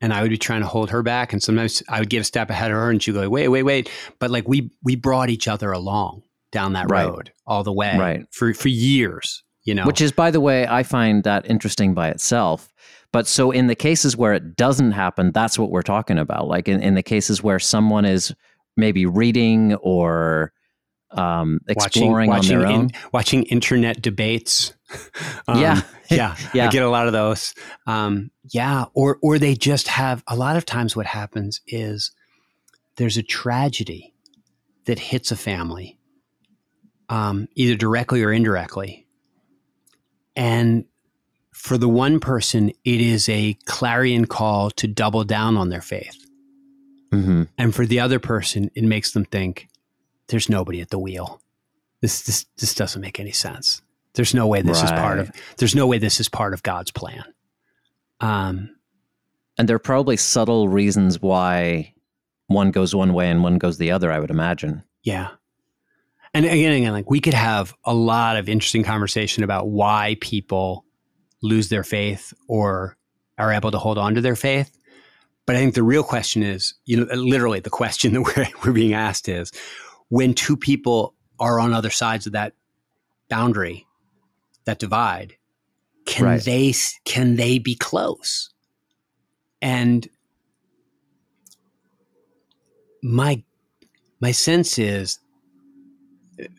[0.02, 2.24] and I would be trying to hold her back, and sometimes I would get a
[2.24, 5.30] step ahead of her, and she'd go, "Wait, wait, wait!" But like we we brought
[5.30, 7.06] each other along down that Right.
[7.06, 8.26] road all the way, Right.
[8.32, 9.86] For for years, you know.
[9.86, 12.70] Which is, by the way, I find that interesting by itself.
[13.12, 16.48] But so in the cases where it doesn't happen, that's what we're talking about.
[16.48, 18.34] Like in, in the cases where someone is
[18.78, 20.54] maybe reading or
[21.12, 22.80] um, exploring watching, on their own.
[22.86, 24.74] in- watching internet debates.
[25.48, 25.82] Um, Yeah.
[26.10, 26.68] yeah, Yeah.
[26.68, 27.54] I get a lot of those.
[27.88, 30.96] Um, yeah, or or they just have a lot of times.
[30.98, 32.12] What happens is
[32.98, 34.14] there's a tragedy
[34.86, 35.98] that hits a family,
[37.08, 39.08] um, either directly or indirectly,
[40.36, 40.84] and
[41.62, 46.18] for the one person, it is a clarion call to double down on their faith.
[47.12, 49.68] hmm And for the other person, it makes them think
[50.28, 51.40] there's nobody at the wheel.
[52.02, 53.82] This this this doesn't make any sense.
[54.14, 56.92] There's no way this is part of there's no way this is part of God's
[56.92, 57.24] plan.
[58.20, 58.76] Um
[59.58, 61.94] And there are probably subtle reasons why
[62.48, 64.84] one goes one way and one goes the other, I would imagine.
[65.04, 65.30] yeah.
[66.34, 70.86] And again, again, like we could have a lot of interesting conversation about why people
[71.42, 72.98] lose their faith or
[73.38, 74.78] are able to hold on to their faith.
[75.46, 78.74] But I think the real question is, you know, literally the question that we're, we're
[78.74, 79.52] being asked is
[80.10, 82.54] when two people are on other sides of that
[83.30, 83.88] boundary,
[84.66, 85.36] that divide,
[86.06, 86.42] can Right.
[86.42, 86.74] they
[87.06, 88.50] can they be close?
[89.62, 90.08] And
[93.02, 93.44] my
[94.20, 95.20] my sense is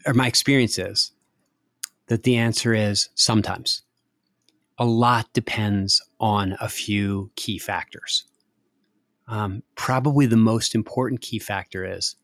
[0.06, 1.12] or my experience is
[2.06, 3.82] that the answer is sometimes.
[4.78, 8.24] A lot depends on a few key factors.
[9.28, 12.16] Um, probably the most important key factor is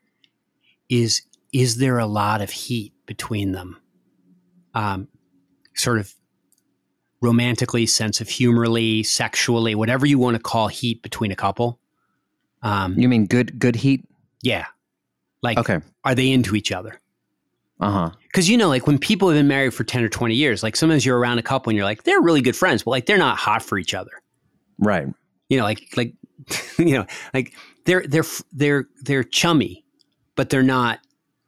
[0.89, 3.81] is is there a lot of heat between them?
[4.75, 5.09] Um,
[5.75, 6.15] sort of
[7.21, 11.79] romantically, sense of humorly, sexually, whatever you want to call heat between a couple.
[12.63, 14.05] Um, You mean good good heat?
[14.43, 14.67] yeah,
[15.43, 15.81] like Okay.
[16.05, 17.01] are they into each other?
[17.81, 18.11] Uh huh.
[18.25, 20.77] Because you know, like when people have been married for ten or twenty years, like
[20.77, 23.19] sometimes you're around a couple and you're like, they're really good friends, but like they're
[23.19, 24.11] not hot for each other.
[24.79, 25.07] Right.
[25.49, 26.15] You know, like like
[26.79, 29.85] you know, like they're they're they're they're chummy,
[30.37, 31.01] but they're not.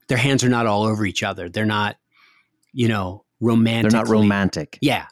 [0.08, 1.48] Their hands are not all over each other.
[1.48, 1.96] They're not,
[2.72, 3.92] you know, romantic.
[3.92, 4.76] They're not romantic.
[4.80, 5.06] Yeah,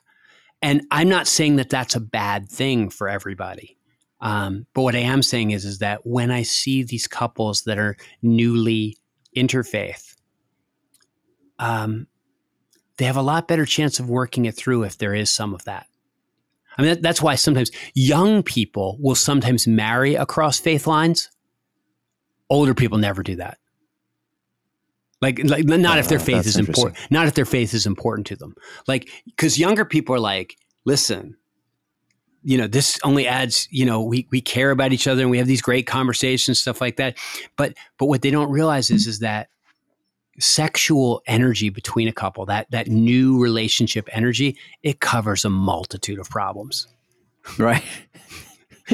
[0.62, 3.76] and I'm not saying that that's a bad thing for everybody.
[4.20, 7.78] Um, but what I am saying is, is that when I see these couples that
[7.78, 8.96] are newly
[9.36, 10.16] interfaith,
[11.58, 12.06] um,
[12.96, 15.64] they have a lot better chance of working it through if there is some of
[15.64, 15.86] that.
[16.76, 21.30] I mean, that, that's why sometimes young people will sometimes marry across faith lines.
[22.50, 23.58] Older people never do that.
[25.20, 26.96] Like, like not if their Uh, faith is important.
[27.10, 28.54] Not if their faith is important to them.
[28.86, 31.36] Like, because younger people are like, listen,
[32.44, 35.38] you know, this only adds, you know, we we care about each other and we
[35.38, 37.18] have these great conversations, stuff like that.
[37.56, 39.48] But but what they don't realize is is that
[40.38, 46.28] sexual energy between a couple, that that new relationship energy, it covers a multitude of
[46.28, 46.86] problems.
[47.58, 47.84] Right.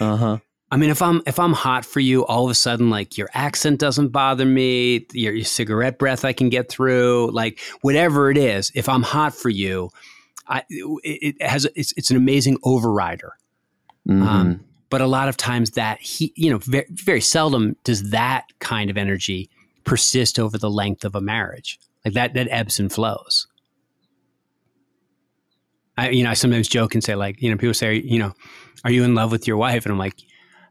[0.00, 0.38] uh huh.
[0.72, 3.28] I mean, if I'm if I'm hot for you, all of a sudden, like your
[3.34, 8.38] accent doesn't bother me, your, your cigarette breath I can get through, like whatever it
[8.38, 8.70] is.
[8.74, 9.90] If I'm hot for you,
[10.46, 13.30] I it, it has it's it's an amazing overrider.
[14.08, 14.22] Mhm.
[14.22, 18.46] Um, but a lot of times that he, you know, very, very seldom does that
[18.58, 19.48] kind of energy
[19.90, 21.76] persist over the length of a marriage.
[22.04, 23.48] Like that, that ebbs and flows.
[25.98, 28.32] I, you know, I sometimes joke and say, like, you know, people say, you know,
[28.84, 29.84] are you in love with your wife?
[29.84, 30.14] And I'm like,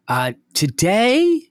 [0.07, 1.41] uh, today,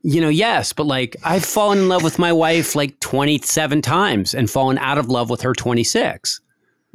[0.00, 4.32] you know, yes, but like I've fallen in love with my wife like 27 times
[4.32, 6.40] and fallen out of love with her 26.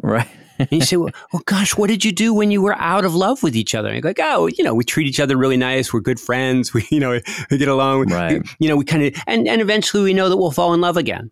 [0.01, 0.27] right.
[0.59, 3.13] And you say, well, well, gosh, what did you do when you were out of
[3.15, 3.89] love with each other?
[3.89, 5.93] And you're like, oh, you know, we treat each other really nice.
[5.93, 6.73] We're good friends.
[6.77, 8.09] We, you know, we get along.
[8.09, 8.41] Right.
[8.59, 10.97] You know, we kind of, and, and eventually we know that we'll fall in love
[10.97, 11.31] again.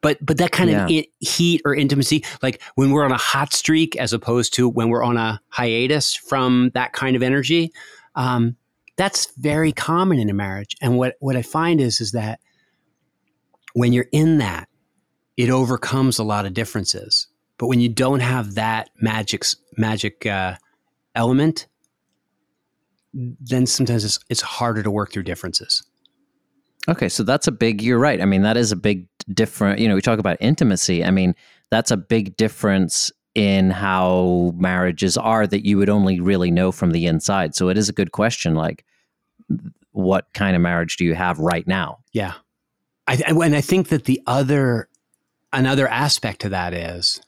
[0.00, 1.02] But, but that kind of Yeah.
[1.20, 5.04] heat or intimacy, like when we're on a hot streak as opposed to when we're
[5.04, 7.72] on a hiatus from that kind of energy,
[8.14, 8.56] um,
[8.96, 10.76] that's very common in a marriage.
[10.82, 12.40] And what, what I find is, is that
[13.74, 14.68] when you're in that,
[15.36, 17.26] it overcomes a lot of differences.
[17.58, 19.44] But when you don't have that magic
[19.76, 20.56] magic uh,
[21.14, 21.66] element,
[23.14, 25.82] then sometimes it's it's harder to work through differences.
[26.88, 27.82] Okay, so that's a big.
[27.82, 28.20] You're right.
[28.20, 29.78] I mean, that is a big different.
[29.78, 31.04] You know, we talk about intimacy.
[31.04, 31.34] I mean,
[31.70, 36.90] that's a big difference in how marriages are that you would only really know from
[36.90, 37.54] the inside.
[37.54, 38.54] So it is a good question.
[38.54, 38.84] Like,
[39.92, 42.00] what kind of marriage do you have right now?
[42.12, 42.34] Yeah,
[43.06, 44.88] I, and I think that the other
[45.52, 47.20] another aspect to that is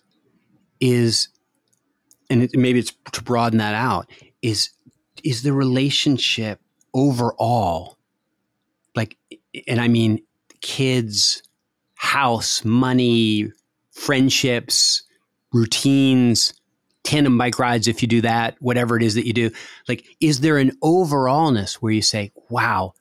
[0.80, 1.28] is
[2.30, 4.10] and it, maybe it's to broaden that out
[4.42, 4.70] is
[5.22, 6.60] is the relationship
[6.94, 7.96] overall
[8.94, 9.16] like
[9.66, 10.20] and I mean
[10.64, 11.42] kids,
[11.94, 13.52] house, money,
[13.92, 15.02] friendships,
[15.52, 16.54] routines,
[17.02, 19.50] tandem bike rides if you do that, whatever it is that you do.
[19.88, 22.94] Like, is there an overallness where you say, wow,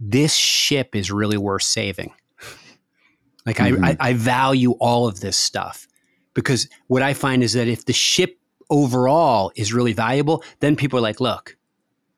[0.00, 2.12] this ship is really worth saving?
[3.46, 3.84] Like, Mhm.
[3.84, 5.86] I, I, I value all of this stuff
[6.34, 8.38] because what I find is that if the ship
[8.70, 11.56] overall is really valuable, then people are like, look,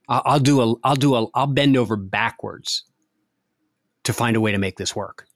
[0.09, 2.85] I'll, I'll do a, I'll do a, I'll bend over backwards
[4.05, 5.27] to find a way to make this work.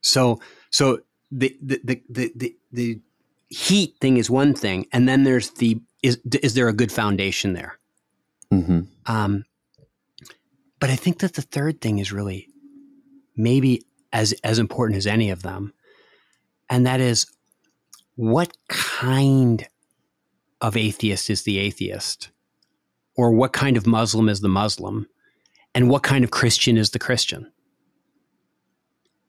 [0.00, 0.40] So,
[0.70, 3.00] so the, the, the, the, the, the
[3.48, 4.86] heat thing is one thing.
[4.92, 7.78] And then there's the, is, is there a good foundation there?
[8.52, 8.80] Mm-hmm.
[9.06, 9.44] Um,
[10.78, 12.48] but I think that the third thing is really
[13.36, 15.72] maybe as as important as any of them,
[16.70, 17.26] and that is
[18.14, 19.68] what kind
[20.60, 22.30] of atheist is the atheist,
[23.16, 25.06] or what kind of Muslim is the Muslim,
[25.74, 27.50] and what kind of Christian is the Christian.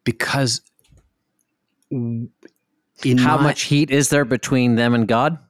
[0.03, 0.61] because
[1.91, 5.37] how my, much heat is there between them and God?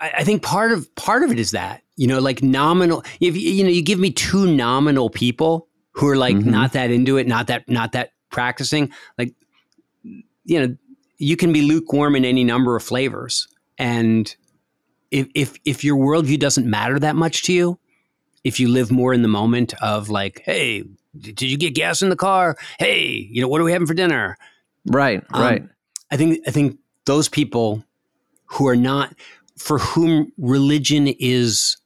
[0.00, 3.04] I think part of part of it is that you know, like nominal.
[3.20, 6.50] If you know, you give me two nominal people who are like mm-hmm.
[6.50, 9.34] not that into it, not that not that practicing, like
[10.44, 10.76] you know,
[11.18, 14.34] you can be lukewarm in any number of flavors, and
[15.10, 17.78] if if if your worldview doesn't matter that much to you,
[18.44, 20.84] if you live more in the moment of like, hey,
[21.18, 22.56] did you get gas in the car?
[22.78, 24.36] Hey, you know, what are we having for dinner?
[24.86, 25.62] Right, um, right.
[26.10, 27.84] I think I think those people
[28.46, 29.14] who are not
[29.58, 31.76] for whom religion is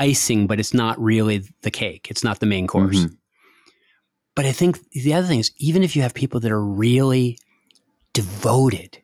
[0.00, 2.08] icing, but it's not really the cake.
[2.10, 2.96] It's not the main course.
[2.96, 3.14] Mm-hmm.
[4.34, 7.38] But I think the other thing is, even if you have people that are really
[8.12, 8.98] devoted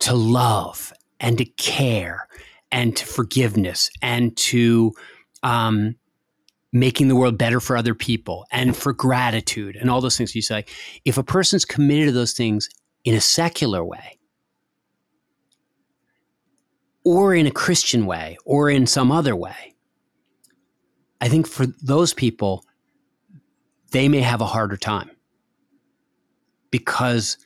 [0.00, 2.28] to love and to care
[2.70, 4.92] and to forgiveness and to
[5.42, 5.96] um,
[6.72, 10.42] making the world better for other people and for gratitude and all those things you
[10.42, 10.64] say,
[11.04, 12.68] if a person's committed to those things
[13.04, 14.17] in a secular way
[17.08, 19.74] or in a Christian way or in some other way,
[21.22, 22.64] I think for those people,
[23.92, 25.10] they may have a harder time
[26.70, 27.38] because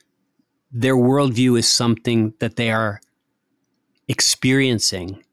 [0.71, 2.99] their worldview is something that they are
[4.09, 5.23] experiencing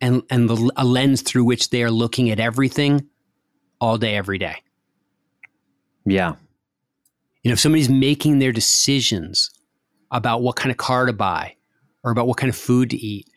[0.00, 3.06] and, and the, a lens through which they are looking at everything
[3.80, 4.56] all day, every day.
[6.04, 6.34] Yeah.
[7.44, 9.52] You know, if somebody's making their decisions
[10.10, 11.54] about what kind of car to buy
[12.02, 13.28] or about what kind of food to eat,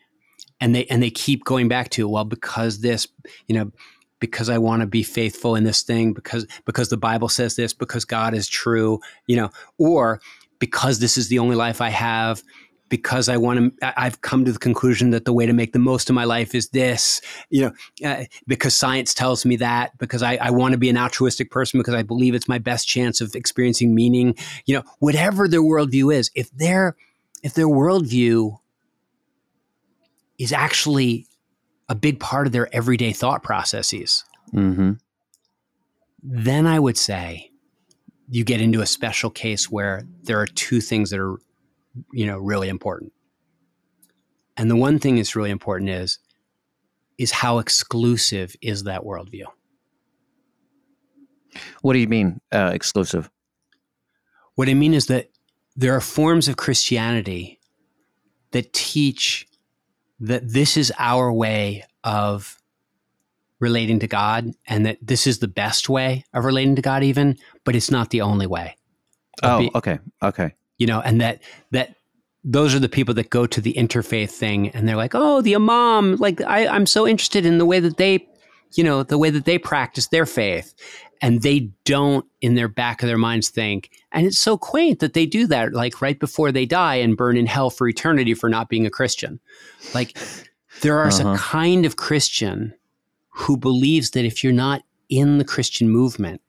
[0.62, 3.08] and they and they keep going back to, well, because this,
[3.48, 3.72] you know,
[4.20, 7.74] because I want to be faithful in this thing, because because the Bible says this,
[7.74, 10.20] because God is true, you know, or
[10.60, 12.44] because this is the only life I have,
[12.88, 15.80] because I want to, I've come to the conclusion that the way to make the
[15.80, 17.20] most of my life is this,
[17.50, 20.96] you know, uh, because science tells me that, because I, I want to be an
[20.96, 25.48] altruistic person, because I believe it's my best chance of experiencing meaning, you know, whatever
[25.48, 26.96] their worldview is, if their,
[27.42, 28.58] if their worldview
[30.38, 31.26] is actually
[31.88, 34.92] a big part of their everyday thought processes, mm-hmm.
[36.22, 37.50] then I would say
[38.28, 41.38] you get into a special case where there are two things that are
[42.12, 43.12] you know, really important.
[44.56, 46.18] And the one thing that's really important is
[47.18, 49.44] is how exclusive is that worldview?
[51.82, 53.30] What do you mean uh, exclusive?
[54.54, 55.28] What I mean is that
[55.76, 57.60] there are forms of Christianity
[58.50, 59.46] that teach
[60.22, 62.58] that this is our way of
[63.60, 67.36] relating to God and that this is the best way of relating to God, even,
[67.64, 68.76] but it's not the only way.
[69.42, 69.98] Oh, be, okay.
[70.22, 71.94] Okay you know, and that that
[72.42, 75.54] those are the people that go to the interfaith thing and they're like, oh, the
[75.54, 78.26] imam, like I, I'm so interested in the way that they,
[78.74, 80.74] you know, the way that they practice their faith.
[81.22, 85.14] And they don't in their back of their minds think, and it's so quaint that
[85.14, 88.50] they do that, like right before they die and burn in hell for eternity for
[88.50, 89.38] not being a Christian.
[89.94, 90.18] Like
[90.80, 91.28] there are uh-huh.
[91.28, 92.74] a kind of Christian
[93.30, 96.40] who believes that if you're not in the Christian movement,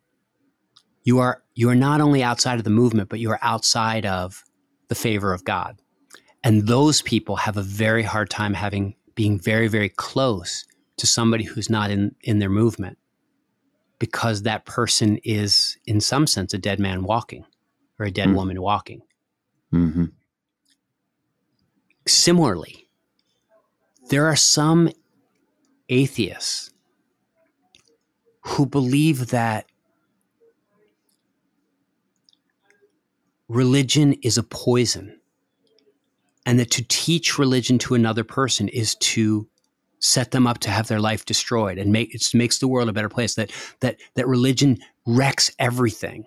[1.04, 4.44] you are you are not only outside of the movement, but you are outside of
[4.88, 5.80] the favor of God.
[6.44, 10.66] And those people have a very hard time having being very, very close
[10.98, 12.98] to somebody who's not in, in their movement
[14.04, 17.46] because that person is, in some sense, a dead man walking
[17.98, 18.36] or a dead mm.
[18.36, 19.02] woman walking.
[19.72, 20.08] Mm-hmm.
[22.06, 22.89] Similarly,
[24.10, 24.89] there are some
[25.88, 26.70] atheists
[28.42, 29.68] who believe that
[33.48, 35.17] religion is a poison
[36.46, 39.48] and that to teach religion to another person is to
[40.04, 42.93] set them up to have their life destroyed and make it makes the world a
[42.93, 46.25] better place that that that religion wrecks everything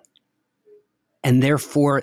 [1.22, 2.02] and therefore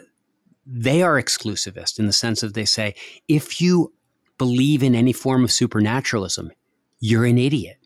[0.65, 2.93] they are exclusivist in the sense of they say
[3.28, 3.91] if you
[4.38, 6.51] believe in any form of supernaturalism
[6.99, 7.78] you're an idiot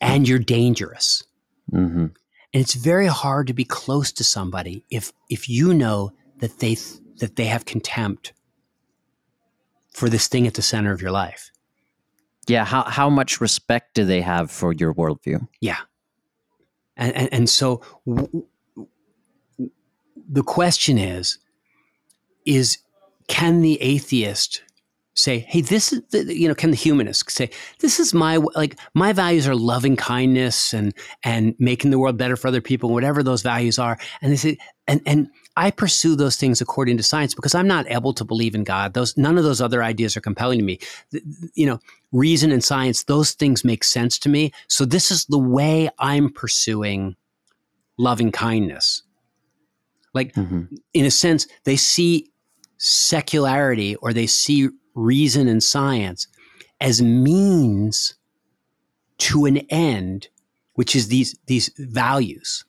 [0.00, 1.24] and you're dangerous
[1.72, 2.06] mm-hmm.
[2.54, 6.76] And it's very hard to be close to somebody if if you know that they
[7.18, 8.32] that they have contempt
[9.92, 11.50] for this thing at the center of your life.
[12.46, 15.46] Yeah, how how much respect do they have for your worldview?
[15.60, 15.78] Yeah,
[16.96, 18.46] and and, and so w-
[20.28, 21.38] the question is,
[22.44, 22.78] is
[23.28, 24.62] can the atheist
[25.14, 28.78] say, hey, this is, the, you know, can the humanist say, this is my, like,
[28.94, 30.92] my values are loving kindness and,
[31.22, 33.96] and making the world better for other people, whatever those values are.
[34.20, 37.88] And they say, and, and I pursue those things according to science because I'm not
[37.88, 38.94] able to believe in God.
[38.94, 40.80] Those none of those other ideas are compelling to me.
[41.54, 41.80] You know,
[42.12, 44.52] reason and science, those things make sense to me.
[44.68, 47.16] So this is the way I'm pursuing
[47.96, 49.02] loving kindness.
[50.12, 50.74] Like mm-hmm.
[50.92, 52.30] in a sense, they see
[52.78, 56.26] secularity or they see reason and science
[56.80, 58.14] as means
[59.16, 60.28] to an end,
[60.74, 62.64] which is these these values,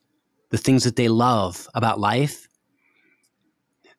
[0.50, 2.48] the things that they love about life.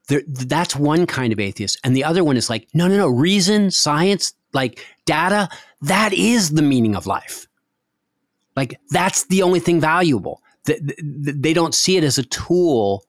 [0.07, 3.07] There, that's one kind of atheist, and the other one is like, no, no, no,
[3.07, 5.49] reason, science, like data,
[5.81, 7.47] that is the meaning of life.
[8.55, 10.41] Like that's the only thing valuable.
[10.65, 13.05] They don't see it as a tool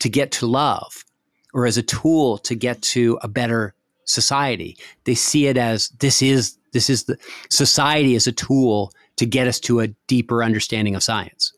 [0.00, 1.04] to get to love
[1.52, 3.74] or as a tool to get to a better
[4.04, 4.76] society.
[5.04, 7.18] They see it as this is this is the
[7.50, 11.52] society as a tool to get us to a deeper understanding of science.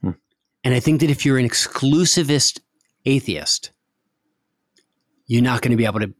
[0.00, 0.12] Hmm.
[0.64, 2.60] And I think that if you're an exclusivist
[3.04, 3.70] atheist,
[5.26, 6.12] you're not going to be able to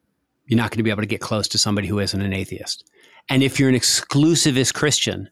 [0.47, 2.91] you're not going to be able to get close to somebody who isn't an atheist.
[3.29, 5.31] And if you're an exclusivist Christian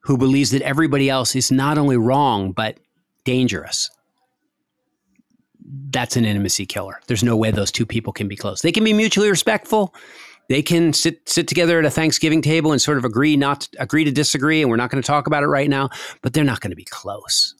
[0.00, 2.80] who believes that everybody else is not only wrong but
[3.24, 3.90] dangerous,
[5.90, 7.00] that's an intimacy killer.
[7.06, 8.62] There's no way those two people can be close.
[8.62, 9.94] They can be mutually respectful.
[10.48, 13.82] They can sit sit together at a Thanksgiving table and sort of agree not to,
[13.82, 15.90] agree to disagree, and we're not going to talk about it right now.
[16.22, 17.54] But they're not going to be close,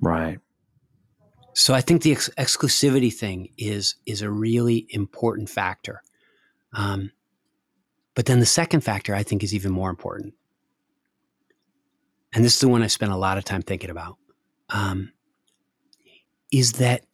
[0.00, 0.40] right?
[1.56, 6.02] So I think the ex- exclusivity thing is is a really important factor.
[6.74, 7.12] Um,
[8.14, 10.34] but then the second factor I think is even more important,
[12.34, 14.18] and this is the one I spent a lot of time thinking about.
[14.68, 15.12] Um,
[16.52, 17.06] is that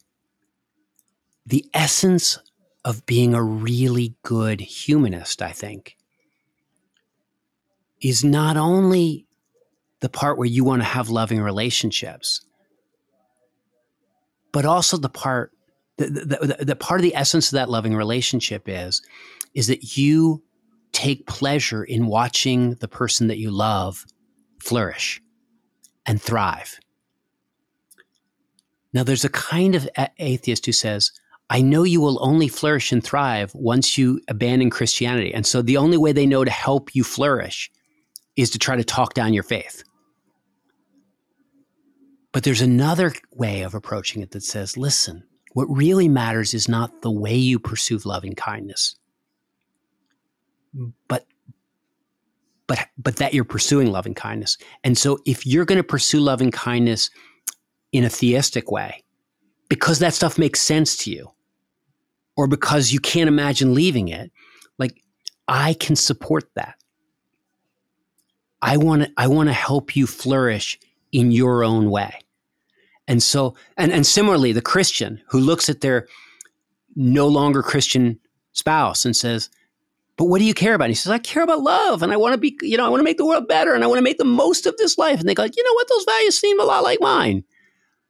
[1.45, 2.37] the essence
[2.83, 5.95] of being a really good humanist, I think,
[8.01, 9.25] is not only
[10.01, 12.41] the part where you want to have loving relationships,
[14.53, 15.51] but also the part
[15.97, 19.01] the, the, the, part of the essence of that loving relationship is
[19.53, 20.41] is that you
[20.93, 24.05] take pleasure in watching the person that you love
[24.59, 25.21] flourish
[26.05, 26.79] and thrive
[28.93, 29.89] now, there's a kind of
[30.19, 31.11] atheist who says,
[31.49, 35.33] I know you will only flourish and thrive once you abandon Christianity.
[35.33, 37.71] And so the only way they know to help you flourish
[38.35, 39.83] is to try to talk down your faith.
[42.33, 45.23] But there's another way of approaching it that says, listen,
[45.53, 48.95] what really matters is not the way you pursue loving kindness,
[51.07, 51.25] but
[52.67, 54.57] but but that you're pursuing loving kindness.
[54.83, 57.09] And so if you're going to pursue loving kindness
[57.93, 59.03] in a theistic way
[59.69, 61.31] because that stuff makes sense to you
[62.35, 64.31] or because you can't imagine leaving it
[64.77, 65.01] like
[65.47, 66.75] i can support that
[68.61, 70.77] i want to i want to help you flourish
[71.11, 72.19] in your own way
[73.07, 76.07] and so and and similarly the christian who looks at their
[76.95, 78.19] no longer christian
[78.51, 79.49] spouse and says
[80.15, 80.83] but what do you care about?
[80.83, 82.89] And he says, I care about love and I want to be, you know, I
[82.89, 84.95] want to make the world better and I want to make the most of this
[84.95, 85.19] life.
[85.19, 85.89] And they go, you know what?
[85.89, 87.43] Those values seem a lot like mine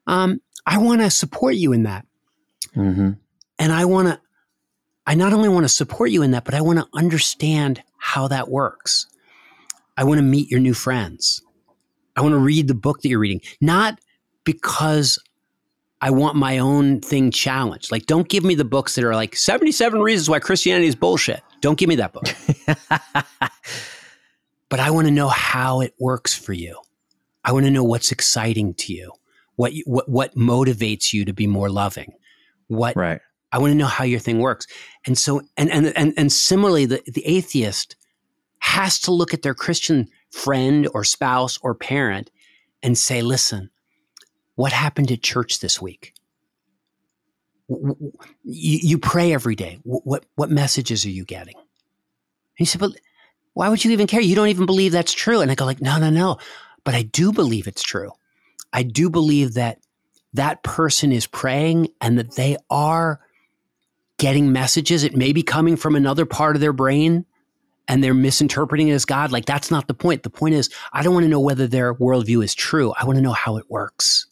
[0.08, 2.06] um, I want to support you in that.
[2.76, 3.12] Mm-hmm.
[3.60, 4.20] And I want to,
[5.06, 8.28] I not only want to support you in that, but I want to understand how
[8.30, 9.08] that works.
[9.98, 11.42] I want to meet your new friends.
[12.16, 14.00] I want to read the book that you're reading, not
[14.44, 15.20] because
[16.02, 17.92] I want my own thing challenged.
[17.92, 21.42] Like, don't give me the books that are like 77 reasons why Christianity is bullshit.
[21.62, 22.26] Don't give me that book.
[24.70, 26.78] but I want to know how it works for you.
[27.46, 29.14] I want to know what's exciting to you
[29.56, 32.14] what you, what what motivates you to be more loving
[32.68, 33.22] what right
[33.52, 34.66] i want to know how your thing works
[35.06, 37.96] and so and and and, and similarly the, the atheist
[38.60, 42.32] has to look at their christian friend or spouse or parent
[42.82, 43.70] and say listen
[44.56, 46.14] what happened at church this week
[48.44, 51.66] you, pray every day what what messages are you getting and
[52.56, 52.92] he said but
[53.54, 55.82] why would you even care you don't even believe that's true and i go like
[55.82, 56.38] no no no
[56.84, 58.12] but i do believe it's true
[58.74, 59.80] I do believe that
[60.34, 63.22] that person is praying and that they are
[64.18, 65.04] getting messages.
[65.04, 67.26] It may be coming from another part of their brain
[67.88, 69.32] and they're misinterpreting it as God.
[69.32, 70.24] Like, that's not the point.
[70.24, 72.94] The point is, I don't want to know whether their worldview is true.
[73.00, 74.26] I want to know how it works.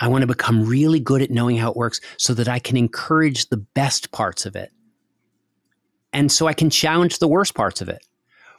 [0.00, 2.76] I want to become really good at knowing how it works so that I can
[2.76, 4.72] encourage the best parts of it.
[6.12, 8.04] And so I can challenge the worst parts of it,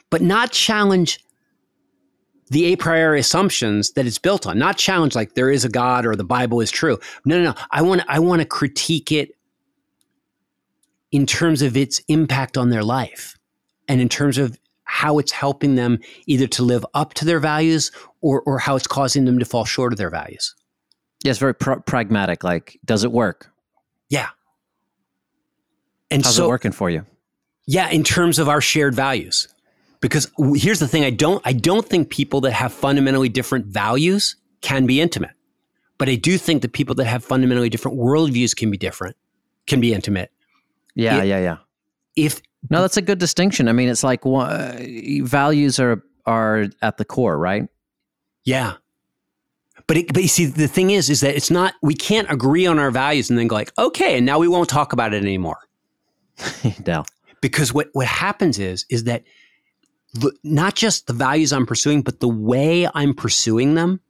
[0.08, 1.22] but not challenge
[2.48, 6.06] the a priori assumptions that it's built on, not challenge like there is a God
[6.06, 6.98] or the Bible is true.
[7.24, 7.54] No, no, no.
[7.70, 9.36] I want I want to critique it
[11.10, 13.36] in terms of its impact on their life
[13.88, 17.90] and in terms of how it's helping them either to live up to their values
[18.20, 20.54] or, or how it's causing them to fall short of their values.
[21.24, 22.42] Yes, very pr- pragmatic.
[22.44, 23.50] Like, does it work?
[24.08, 24.28] Yeah.
[26.10, 27.06] And How's so, it working for you?
[27.66, 29.48] Yeah, in terms of our shared values.
[30.00, 34.34] Because here's the thing, I don't I don't think people that have fundamentally different values
[34.60, 35.30] can be intimate.
[35.96, 39.16] But I do think that people that have fundamentally different worldviews can be different,
[39.68, 40.32] can be intimate.
[40.96, 41.56] Yeah, It- yeah, yeah.
[42.16, 43.68] If No, that's a good distinction.
[43.68, 44.72] I mean, it's like uh,
[45.22, 47.68] values are are at the core, right?
[48.44, 48.74] yeah.
[49.86, 51.74] But it, but you see, the thing is, is that it's not.
[51.82, 54.68] We can't agree on our values and then go like, okay, and now we won't
[54.68, 55.58] talk about it anymore.
[56.86, 57.04] no.
[57.40, 59.24] because what what happens is is that
[60.14, 64.00] the, not just the values I'm pursuing, but the way I'm pursuing them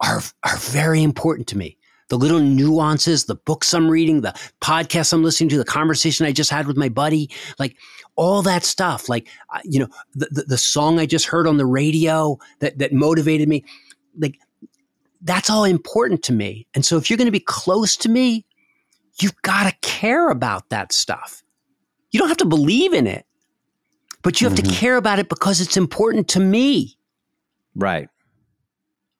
[0.00, 1.76] are are very important to me.
[2.08, 6.32] The little nuances, the books I'm reading, the podcasts I'm listening to, the conversation I
[6.32, 7.76] just had with my buddy, like
[8.16, 9.08] all that stuff.
[9.08, 9.28] Like
[9.64, 13.48] you know, the, the the song I just heard on the radio that that motivated
[13.48, 13.64] me,
[14.18, 14.38] like
[15.22, 16.66] that's all important to me.
[16.74, 18.44] And so if you're going to be close to me,
[19.20, 21.42] you've got to care about that stuff.
[22.10, 23.26] You don't have to believe in it,
[24.22, 24.68] but you have Mhm.
[24.68, 26.96] to care about it because it's important to me.
[27.74, 28.08] Right.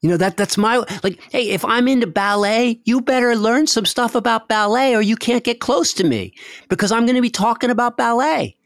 [0.01, 1.21] You know that that's my like.
[1.33, 5.43] Hey, if I'm into ballet, you better learn some stuff about ballet, or you can't
[5.43, 6.33] get close to me
[6.69, 8.57] because I'm going to be talking about ballet,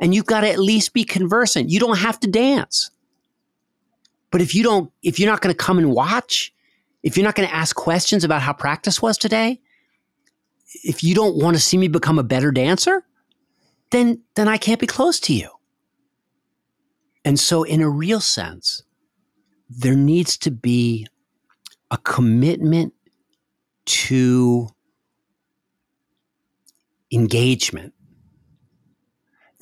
[0.00, 1.70] and you've got to at least be conversant.
[1.70, 2.90] You don't have to dance,
[4.32, 6.52] but if you don't, if you're not going to come and watch,
[7.02, 9.60] if you're not going to ask questions about how practice was today,
[10.84, 13.04] if you don't want to see me become a better dancer,
[13.90, 15.50] then then I can't be close to you.
[17.24, 18.82] And so, in a real sense
[19.70, 21.06] there needs to be
[21.92, 22.92] a commitment
[23.84, 24.68] to
[27.12, 27.94] engagement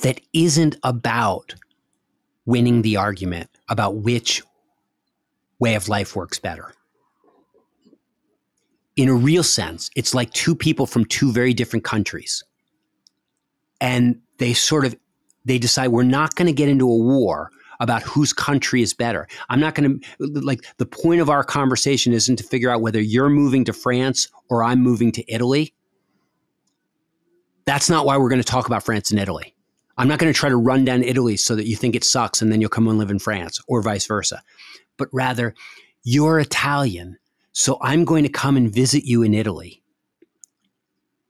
[0.03, 1.55] that isn't about
[2.47, 4.43] winning the argument about which
[5.59, 6.73] way of life works better.
[8.99, 12.43] In a real sense, it's like two people from two very different countries.
[13.81, 14.95] And they sort of
[15.45, 19.29] they decide we're not going to get into a war about whose country is better.
[19.49, 23.01] I'm not going to like the point of our conversation isn't to figure out whether
[23.01, 25.73] you're moving to France or I'm moving to Italy.
[27.67, 29.55] That's not why we're going to talk about France and Italy.
[29.97, 32.43] I'm not going to try to run down Italy so that you think it sucks
[32.43, 34.43] and then you'll come and live in France or vice versa.
[34.97, 35.55] But rather,
[36.03, 37.19] you're Italian,
[37.59, 39.83] so I'm going to come and visit you in Italy.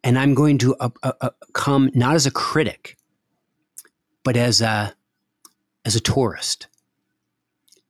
[0.04, 2.98] And I'm going to uh, uh, uh, come not as a critic,
[4.24, 4.94] but as a
[5.86, 6.66] as a tourist,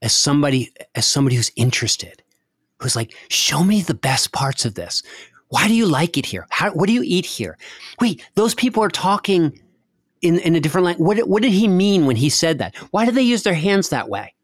[0.02, 2.22] as somebody as somebody who's interested,
[2.78, 5.02] who's like, show me the best parts of this.
[5.48, 6.46] Why do you like it here?
[6.50, 7.58] How, what do you eat here?
[8.00, 9.60] Wait, those people are talking
[10.22, 11.04] in, in a different language.
[11.04, 12.76] What, what did he mean when he said that?
[12.92, 14.34] Why do they use their hands that way?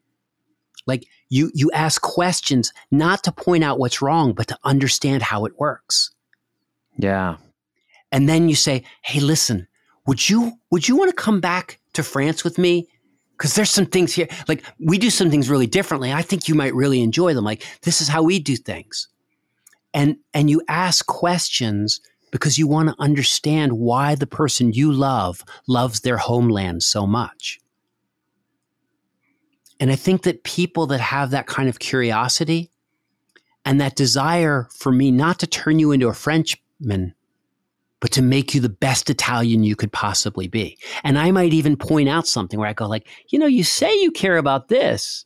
[0.84, 5.46] Like you, you ask questions not to point out what's wrong, but to understand how
[5.46, 6.12] it works.
[6.96, 7.38] Yeah.
[8.12, 9.66] And then you say, "Hey, listen,
[10.06, 12.86] would you would you want to come back to France with me?
[13.32, 14.28] Because there's some things here.
[14.46, 16.12] Like we do some things really differently.
[16.12, 17.44] I think you might really enjoy them.
[17.44, 19.08] Like this is how we do things."
[19.92, 25.42] And and you ask questions because you want to understand why the person you love
[25.66, 27.58] loves their homeland so much.
[29.80, 32.70] And I think that people that have that kind of curiosity
[33.64, 37.14] and that desire for me not to turn you into a Frenchman,
[38.00, 40.78] but to make you the best Italian you could possibly be.
[41.02, 43.92] And I might even point out something where I go like, you know, you say
[44.00, 45.24] you care about this,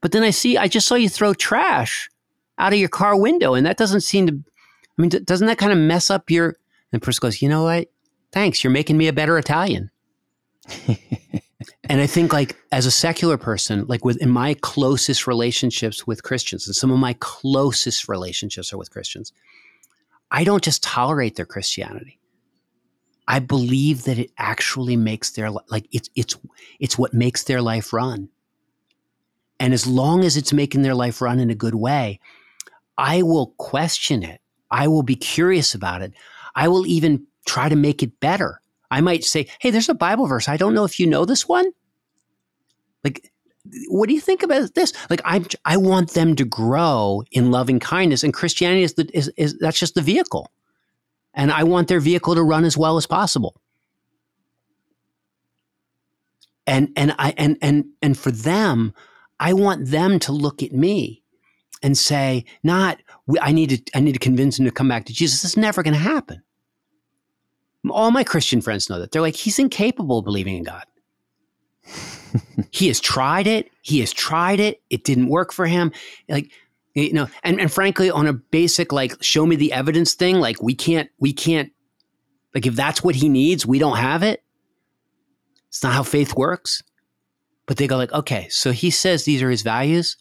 [0.00, 2.08] but then I see I just saw you throw trash
[2.58, 4.32] out of your car window, and that doesn't seem to.
[4.96, 6.48] I mean, doesn't that kind of mess up your?
[6.92, 7.88] And the person goes, you know what?
[8.32, 9.90] Thanks, you're making me a better Italian.
[11.84, 16.22] and I think, like, as a secular person, like with in my closest relationships with
[16.22, 19.32] Christians, and some of my closest relationships are with Christians,
[20.30, 22.18] I don't just tolerate their Christianity.
[23.26, 26.36] I believe that it actually makes their like it's it's
[26.78, 28.28] it's what makes their life run.
[29.60, 32.20] And as long as it's making their life run in a good way,
[32.98, 34.40] I will question it.
[34.70, 36.12] I will be curious about it.
[36.54, 38.60] I will even try to make it better.
[38.90, 40.48] I might say, "Hey, there's a Bible verse.
[40.48, 41.66] I don't know if you know this one."
[43.02, 43.32] Like
[43.88, 44.92] what do you think about this?
[45.08, 49.32] Like I I want them to grow in loving kindness and Christianity is the is,
[49.36, 50.50] is that's just the vehicle.
[51.32, 53.56] And I want their vehicle to run as well as possible.
[56.66, 58.94] And and I and and and for them,
[59.40, 61.22] I want them to look at me
[61.82, 63.00] and say, not
[63.40, 65.42] I need to I need to convince them to come back to Jesus.
[65.44, 66.42] It's never going to happen.
[67.90, 69.12] All my Christian friends know that.
[69.12, 70.84] They're like, he's incapable of believing in God.
[72.70, 73.70] he has tried it.
[73.82, 74.82] He has tried it.
[74.90, 75.92] It didn't work for him.
[76.28, 76.50] Like,
[76.94, 80.62] You know, and, and frankly, on a basic like show me the evidence thing, like
[80.62, 81.70] we can't we can't
[82.54, 84.42] like if that's what he needs, we don't have it.
[85.68, 86.82] It's not how faith works.
[87.66, 90.16] But they go like, okay, so he says these are his values.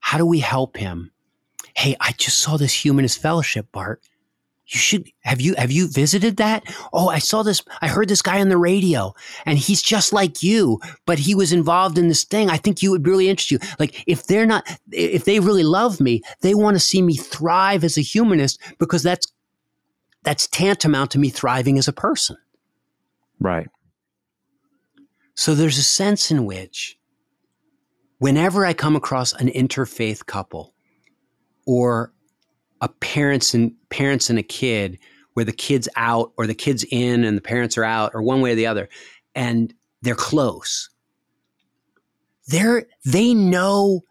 [0.00, 1.10] How do we help him?
[1.74, 4.00] Hey, I just saw this humanist fellowship, Bart.
[4.68, 6.64] You should have you have you visited that?
[6.92, 7.62] Oh, I saw this.
[7.82, 9.14] I heard this guy on the radio,
[9.44, 12.50] and he's just like you, but he was involved in this thing.
[12.50, 13.60] I think you would really interest you.
[13.78, 17.84] Like if they're not, if they really love me, they want to see me thrive
[17.84, 19.32] as a humanist because that's
[20.24, 22.36] that's tantamount to me thriving as a person.
[23.38, 23.68] Right.
[25.34, 26.98] So there's a sense in which
[28.18, 30.74] whenever I come across an interfaith couple
[31.66, 32.12] or
[32.86, 34.98] a parents and parents and a kid
[35.34, 38.40] where the kid's out or the kid's in and the parents are out or one
[38.40, 38.88] way or the other
[39.34, 40.88] and they're close
[42.46, 44.02] they're they know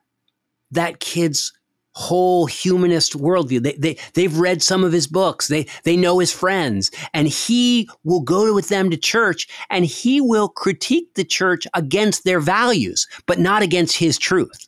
[0.71, 1.53] that kid's
[1.93, 3.63] whole humanist worldview.
[3.63, 5.47] They, they, they've read some of his books.
[5.47, 10.19] They, they know his friends and he will go with them to church and he
[10.19, 14.67] will critique the church against their values, but not against his truth.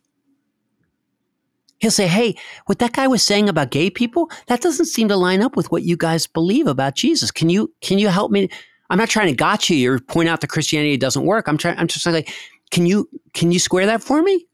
[1.80, 5.16] He'll say, Hey, what that guy was saying about gay people, that doesn't seem to
[5.16, 7.32] line up with what you guys believe about Jesus.
[7.32, 8.50] Can you, can you help me?
[8.90, 11.48] I'm not trying to gotcha you or point out that Christianity doesn't work.
[11.48, 12.34] I'm trying, I'm just like,
[12.72, 14.46] can you, can you square that for me?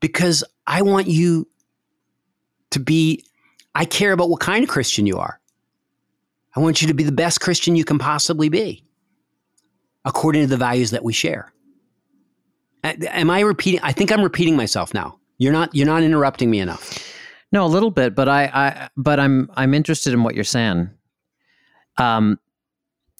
[0.00, 1.48] Because I want you
[2.70, 3.24] to be,
[3.74, 5.40] I care about what kind of Christian you are.
[6.54, 8.82] I want you to be the best Christian you can possibly be
[10.04, 11.52] according to the values that we share.
[12.84, 13.80] Am I repeating?
[13.82, 15.18] I think I'm repeating myself now.
[15.38, 16.98] You're not, you're not interrupting me enough.
[17.52, 20.90] No, a little bit, but I, I but I'm, I'm interested in what you're saying.
[21.96, 22.38] Um,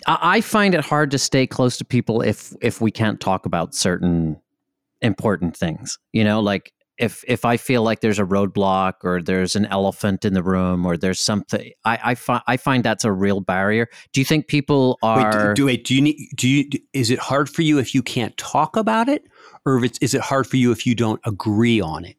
[0.07, 3.75] I find it hard to stay close to people if if we can't talk about
[3.75, 4.39] certain
[5.01, 5.99] important things.
[6.13, 10.25] You know, like if if I feel like there's a roadblock or there's an elephant
[10.25, 13.89] in the room or there's something, I I, fi- I find that's a real barrier.
[14.13, 15.49] Do you think people are?
[15.49, 16.17] Wait, do, wait, do you need?
[16.35, 16.69] Do you?
[16.93, 19.25] Is it hard for you if you can't talk about it,
[19.65, 22.17] or if it's is it hard for you if you don't agree on it?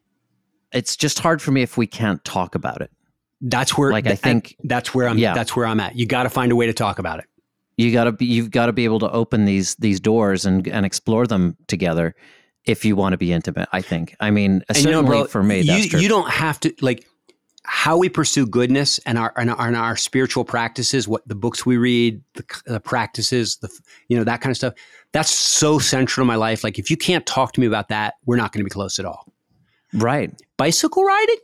[0.72, 2.90] It's just hard for me if we can't talk about it.
[3.40, 5.18] That's where, like, I think that's where I'm.
[5.18, 5.34] Yeah.
[5.34, 5.96] That's where I'm at.
[5.96, 7.26] You got to find a way to talk about it.
[7.76, 8.26] You gotta be.
[8.26, 12.14] You've got to be able to open these these doors and and explore them together
[12.68, 13.68] if you want to be intimate.
[13.72, 14.14] I think.
[14.20, 16.00] I mean, certainly you know, bro, for me, you, that's true.
[16.00, 17.06] you don't have to like
[17.64, 21.08] how we pursue goodness and our and our, and our spiritual practices.
[21.08, 23.68] What the books we read, the, the practices, the
[24.08, 24.74] you know that kind of stuff.
[25.12, 26.62] That's so central to my life.
[26.62, 28.98] Like if you can't talk to me about that, we're not going to be close
[28.98, 29.26] at all.
[29.94, 30.30] right.
[30.58, 31.36] Bicycle riding.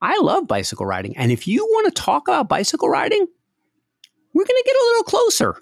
[0.00, 3.24] I love bicycle riding, and if you want to talk about bicycle riding,
[4.34, 5.56] we're going to get a little closer.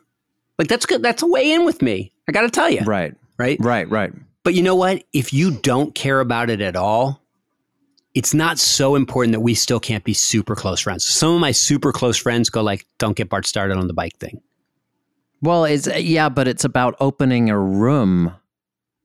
[0.59, 1.03] Like that's good.
[1.03, 2.13] That's a way in with me.
[2.29, 3.15] I got to tell you, Right.
[3.39, 3.59] right?
[3.61, 3.89] Right.
[3.89, 4.13] Right.
[4.43, 5.05] But you know what?
[5.13, 7.23] If you don't care about it at all,
[8.15, 11.05] it's not so important that we still can't be super close friends.
[11.05, 14.17] Some of my super close friends go like, "Don't get Bart started on the bike
[14.19, 14.41] thing."
[15.43, 18.35] Well, it's uh, yeah, but it's about opening a room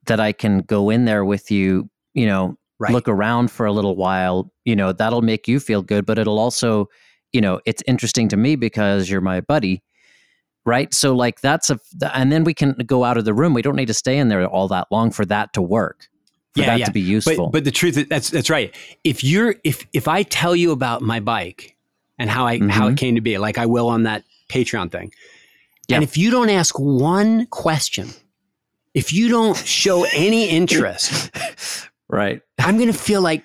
[0.06, 2.92] that I can go in there with you, you know, Right.
[2.92, 6.38] look around for a little while, you know, that'll make you feel good, but it'll
[6.40, 6.90] also,
[7.32, 9.82] you know, it's interesting to me because you're my buddy.
[10.66, 10.94] Right?
[10.94, 11.80] So like that's a
[12.14, 13.54] and then we can go out of the room.
[13.54, 16.08] We don't need to stay in there all that long for that to work.
[16.56, 16.86] For Yeah, that yeah.
[16.86, 17.48] to be useful.
[17.48, 18.74] But but the truth is that's that's right.
[19.04, 21.76] If you're if if I tell you about my bike
[22.18, 22.98] and how I how it Mhm.
[22.98, 25.12] came to be, like I will on that Patreon thing,
[25.88, 25.98] Yeah.
[25.98, 28.10] and if you don't ask one question,
[28.96, 31.30] if you don't show any interest,
[32.08, 32.42] right.
[32.58, 33.44] I'm going to feel like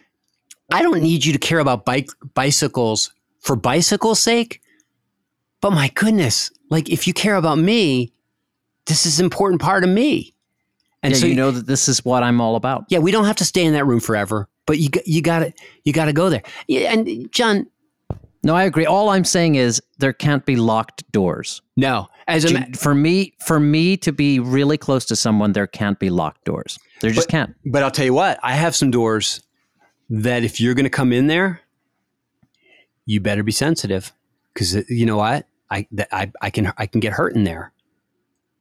[0.73, 4.61] I don't need you to care about bike bicycles for bicycle's sake.
[5.61, 8.13] But my goodness, like if you care about me,
[8.87, 10.35] this is an important part of me.
[11.03, 12.85] And yeah, so you know that this is what I'm all about.
[12.89, 15.53] yeah, we don't have to stay in that room forever, but you you got to
[15.85, 16.43] you got to go there.
[16.69, 17.67] Yeah, and John,
[18.43, 18.87] No, I agree.
[18.87, 21.63] All I'm saying is there can't be locked doors.
[21.77, 25.99] no, as a for me for me to be really close to someone there can't
[25.99, 29.41] be locked doors there just can't but I'll tell you what, I have some doors
[30.11, 31.61] that if you're going to come in there,
[33.07, 34.13] you better be sensitive
[34.53, 37.45] because uh, you know what, I that I I can I can get hurt in
[37.45, 37.73] there,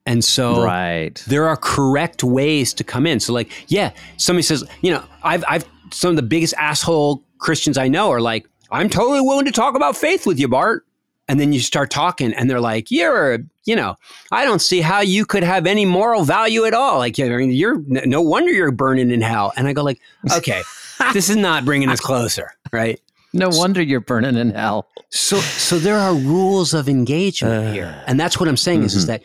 [0.06, 3.20] and so right there are correct ways to come in.
[3.20, 7.78] So like, yeah, somebody says, you know, I've I've some of the biggest asshole Christians
[7.78, 10.86] I know are like, I'm totally willing to talk about faith with you, Bart.
[11.28, 13.98] And then you start talking, and they're like, "You're, you know,
[14.32, 16.98] I don't see how you could have any moral value at all.
[16.98, 20.00] Like, I mean, you're no wonder you're burning in hell." And I go, like,
[20.34, 20.64] okay,
[21.14, 23.00] this is not bringing us closer, right?
[23.34, 28.20] No wonder you're burning in hell So, so there are rules of engagement here, and
[28.20, 29.24] that's what I'm saying is, is that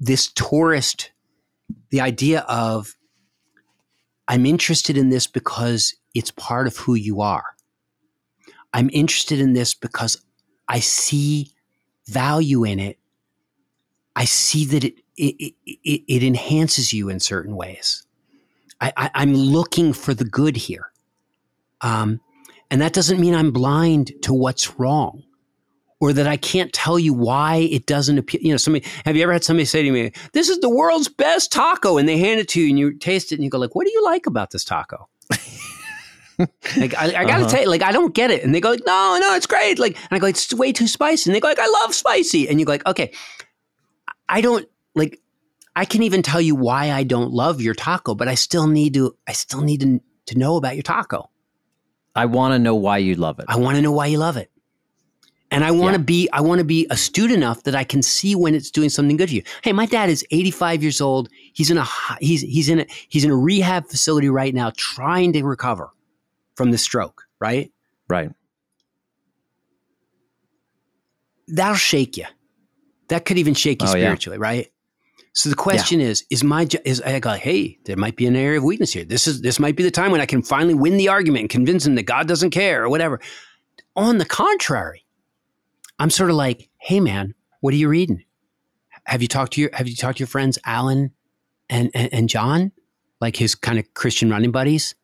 [0.00, 1.10] this tourist,
[1.90, 2.94] the idea of
[4.28, 7.44] I'm interested in this because it's part of who you are.
[8.74, 10.22] I'm interested in this because
[10.68, 11.52] I see
[12.06, 12.98] value in it.
[14.14, 18.06] I see that it it, it, it enhances you in certain ways.
[18.80, 20.92] i I, am looking for the good here.
[21.80, 22.20] Um,
[22.70, 25.24] and that doesn't mean I'm blind to what's wrong
[26.00, 28.40] or that I can't tell you why it doesn't appeal.
[28.40, 31.08] You know, somebody, have you ever had somebody say to me, this is the world's
[31.08, 33.58] best taco and they hand it to you and you taste it and you go
[33.58, 35.08] like, what do you like about this taco?
[36.76, 37.48] like I, I gotta uh-huh.
[37.48, 39.78] tell you, like I don't get it, and they go like, "No, no, it's great."
[39.78, 42.48] Like, and I go, "It's way too spicy," and they go like, "I love spicy,"
[42.48, 43.12] and you go like, "Okay,
[44.28, 45.20] I don't like."
[45.74, 48.94] I can even tell you why I don't love your taco, but I still need
[48.94, 49.16] to.
[49.26, 51.28] I still need to to know about your taco.
[52.18, 53.44] I want to know why you love it.
[53.46, 54.50] I want to know why you love it.
[55.52, 56.04] And I want to yeah.
[56.04, 59.16] be I want to be astute enough that I can see when it's doing something
[59.16, 59.42] good for you.
[59.62, 61.28] Hey, my dad is 85 years old.
[61.52, 61.86] He's in a
[62.20, 65.90] he's he's in a he's in a rehab facility right now trying to recover
[66.56, 67.72] from the stroke, right?
[68.08, 68.32] Right.
[71.46, 72.26] That'll shake you.
[73.08, 74.42] That could even shake you oh, spiritually, yeah.
[74.44, 74.72] right?
[75.38, 76.08] So the question yeah.
[76.08, 77.30] is: Is my is I go?
[77.30, 79.04] Hey, there might be an area of weakness here.
[79.04, 81.48] This is this might be the time when I can finally win the argument and
[81.48, 83.20] convince him that God doesn't care or whatever.
[83.94, 85.06] On the contrary,
[86.00, 88.24] I'm sort of like, hey man, what are you reading?
[89.04, 91.12] Have you talked to your Have you talked to your friends Alan
[91.70, 92.72] and and, and John,
[93.20, 94.96] like his kind of Christian running buddies?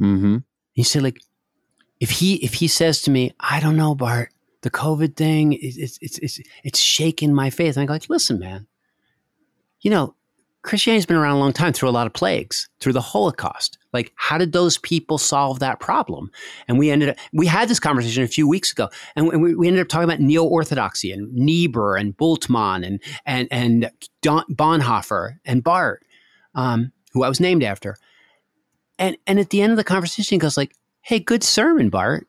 [0.00, 0.38] Mm-hmm.
[0.74, 1.20] You say like,
[2.00, 4.30] if he if he says to me, I don't know, Bart,
[4.62, 7.76] the COVID thing, it's it's it's it's shaking my faith.
[7.76, 8.68] And I go like, listen, man
[9.86, 10.16] you know,
[10.62, 13.78] Christianity's been around a long time through a lot of plagues, through the Holocaust.
[13.92, 16.28] Like, how did those people solve that problem?
[16.66, 19.68] And we ended up, we had this conversation a few weeks ago, and we, we
[19.68, 23.88] ended up talking about neo orthodoxy and Niebuhr and Bultmann and and and
[24.22, 26.02] Don, Bonhoeffer and Barth,
[26.56, 27.94] um, who I was named after.
[28.98, 32.26] And and at the end of the conversation, he goes like, "Hey, good sermon, Bart.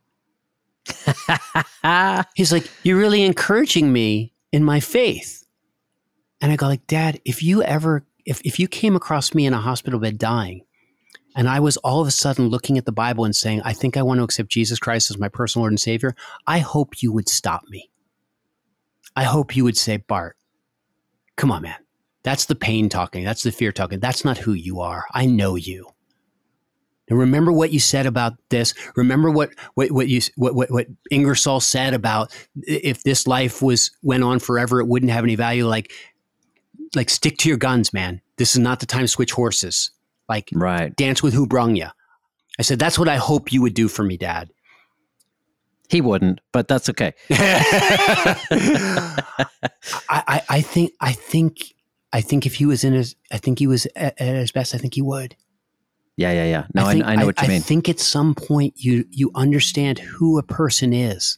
[2.35, 5.46] He's like, "You're really encouraging me in my faith."
[6.41, 9.53] And I go like, Dad, if you ever, if, if you came across me in
[9.53, 10.61] a hospital bed dying,
[11.35, 13.95] and I was all of a sudden looking at the Bible and saying, I think
[13.95, 16.15] I want to accept Jesus Christ as my personal Lord and Savior,
[16.47, 17.91] I hope you would stop me.
[19.15, 20.35] I hope you would say, Bart,
[21.35, 21.75] come on, man.
[22.23, 23.23] That's the pain talking.
[23.23, 23.99] That's the fear talking.
[23.99, 25.05] That's not who you are.
[25.13, 25.88] I know you.
[27.09, 28.73] And remember what you said about this.
[28.95, 33.91] Remember what what what you what what, what Ingersoll said about if this life was
[34.01, 35.67] went on forever, it wouldn't have any value.
[35.67, 35.93] Like
[36.95, 38.21] like stick to your guns, man.
[38.38, 39.91] This is not the time to switch horses.
[40.29, 40.95] Like right.
[40.95, 41.88] dance with who brung you.
[42.59, 44.51] I said, that's what I hope you would do for me, Dad.
[45.89, 47.13] He wouldn't, but that's okay.
[47.29, 49.23] I,
[50.09, 51.75] I, I, think I think
[52.11, 54.75] I think if he was in his I think he was at, at his best,
[54.75, 55.38] I think he would.
[56.17, 56.65] Yeah, yeah, yeah.
[56.73, 57.57] No, I, think, I, I know what you mean.
[57.57, 61.38] I think at some point you you understand who a person is,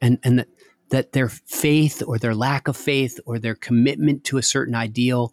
[0.00, 0.48] and and that
[0.90, 5.32] that their faith or their lack of faith or their commitment to a certain ideal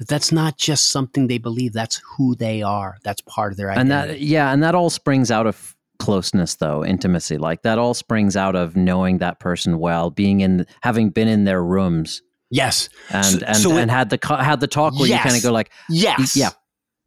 [0.00, 2.96] that that's not just something they believe that's who they are.
[3.04, 3.80] That's part of their identity.
[3.80, 7.36] and that yeah and that all springs out of closeness though intimacy.
[7.36, 11.44] Like that all springs out of knowing that person well being in having been in
[11.44, 12.22] their rooms.
[12.50, 12.88] Yes.
[13.10, 15.18] And so, and, so and it, had the had the talk where yes.
[15.18, 16.34] you kind of go like yes.
[16.34, 16.50] yeah.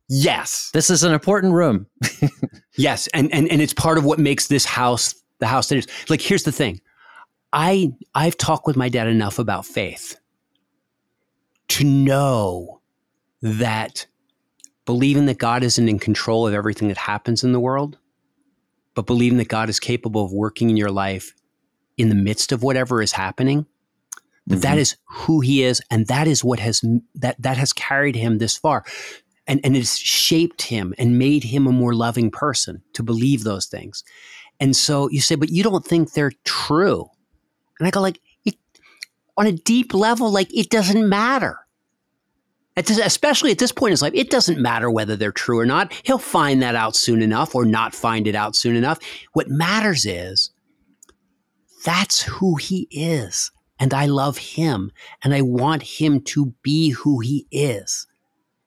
[0.07, 0.69] Yes.
[0.73, 1.87] This is an important room.
[2.75, 5.87] Yes and, and and it's part of what makes this house the house that is.
[6.09, 6.81] Like here's the thing
[7.53, 10.19] I I've talked with my dad enough about faith
[11.69, 12.81] to know
[13.41, 14.07] that
[14.85, 17.97] believing that God isn't in control of everything that happens in the world,
[18.95, 21.33] but believing that God is capable of working in your life
[21.95, 23.65] in the midst of whatever is happening,
[24.47, 24.61] that, mm-hmm.
[24.61, 26.83] that is who he is and that is what has
[27.15, 28.83] that that has carried him this far.
[29.45, 33.67] And and it's shaped him and made him a more loving person to believe those
[33.67, 34.03] things.
[34.59, 37.09] And so you say, but you don't think they're true.
[37.79, 38.55] And I go like, it,
[39.37, 41.57] on a deep level, like it doesn't matter.
[42.75, 45.65] This, especially at this point in his life, it doesn't matter whether they're true or
[45.65, 45.93] not.
[46.03, 48.99] He'll find that out soon enough or not find it out soon enough.
[49.33, 50.51] What matters is
[51.85, 53.51] that's who he is.
[53.79, 54.91] And I love him
[55.23, 58.07] and I want him to be who he is.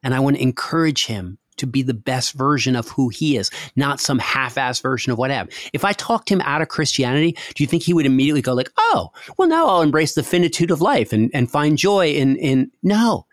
[0.02, 3.50] And I want to encourage him to be the best version of who he is,
[3.76, 5.50] not some half-ass version of what whatever.
[5.72, 8.70] If I talked him out of Christianity, do you think he would immediately go like,
[8.78, 12.70] "Oh, well, now I'll embrace the finitude of life and and find joy in in"?
[12.82, 13.26] No,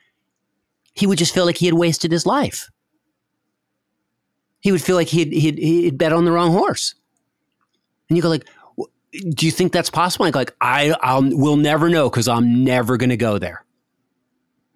[0.93, 2.69] he would just feel like he had wasted his life.
[4.61, 6.95] He would feel like he'd he'd, he'd bet on the wrong horse.
[8.09, 8.47] And you go like,
[9.35, 12.63] "Do you think that's possible?" I go like, "I I'll we'll never know because I'm
[12.63, 13.63] never going to go there."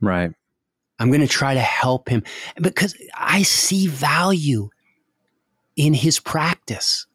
[0.01, 0.31] Right.
[0.99, 2.23] I'm going to try to help him
[2.61, 4.69] because I see value
[5.75, 7.05] in his practice.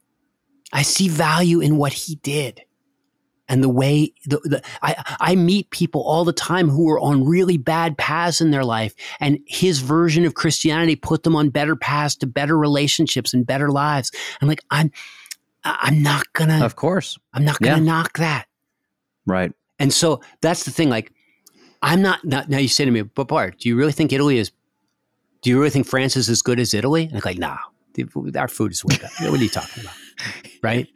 [0.73, 2.63] I see value in what he did.
[3.49, 7.25] And the way the, the, I, I meet people all the time who are on
[7.27, 11.77] really bad paths in their life, and his version of Christianity put them on better
[11.77, 14.11] paths to better relationships and better lives.
[14.41, 14.91] I'm like, I'm,
[15.65, 17.19] I'm not gonna, Of course.
[17.35, 17.83] I'm not gonna Yeah.
[17.83, 18.47] knock that.
[19.27, 19.53] Right.
[19.79, 20.89] And so that's the thing.
[20.89, 21.13] Like,
[21.83, 22.59] I'm not, not now.
[22.59, 24.53] You say to me, but Bart, do you really think Italy is?
[25.43, 27.05] Do you really think France is as good as Italy?
[27.05, 27.59] And I'm like, nah,
[28.37, 29.31] our food is way better.
[29.31, 29.95] what are you talking about?
[30.63, 30.87] Right?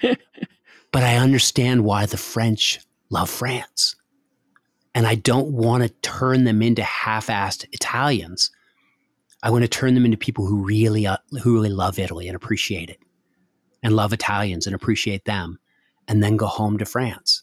[0.93, 2.78] but I understand why the French
[3.11, 3.97] love France,
[4.95, 8.53] and I don't want to turn them into half-assed Italians.
[9.43, 12.37] I want to turn them into people who really, uh, who really love Italy and
[12.37, 13.01] appreciate it,
[13.82, 15.59] and love Italians and appreciate them,
[16.07, 17.43] and then go home to France.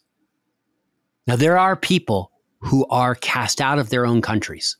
[1.28, 2.32] Now, there are people
[2.64, 4.78] who are cast out of their own countries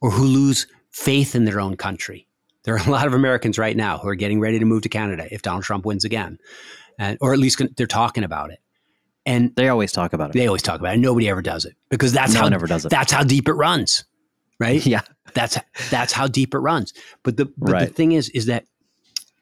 [0.00, 2.26] or who lose faith in their own country.
[2.64, 4.88] There are a lot of Americans right now who are getting ready to move to
[4.88, 6.38] Canada if Donald Trump wins again,
[6.98, 8.58] and, or at least they're talking about it.
[9.24, 10.32] And They always talk about it.
[10.34, 10.98] they always talk about it.
[10.98, 12.90] Nobody ever does it because that's No how one ever does it.
[12.90, 14.04] That's how deep it runs,
[14.60, 14.84] right?
[14.94, 15.02] yeah.
[15.34, 15.58] That's
[15.90, 16.92] that's how deep it runs.
[17.22, 18.64] But the but the thing is, is that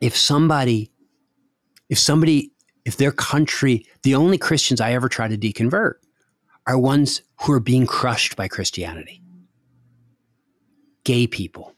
[0.01, 0.91] if somebody,
[1.89, 2.51] if somebody,
[2.85, 5.95] if their country, the only Christians I ever try to deconvert
[6.67, 9.21] are ones who are being crushed by Christianity.
[11.05, 11.75] Gay people,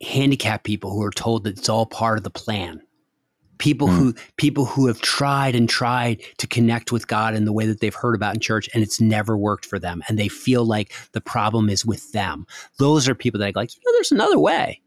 [0.00, 2.80] handicapped people who are told that it's all part of the plan.
[3.58, 3.94] People Hmm.
[3.96, 7.80] who people who have tried and tried to connect with God in the way that
[7.80, 10.92] they've heard about in church and it's never worked for them and they feel like
[11.12, 12.44] the problem is with them.
[12.78, 14.80] Those are people that I go like, you know, there's another way.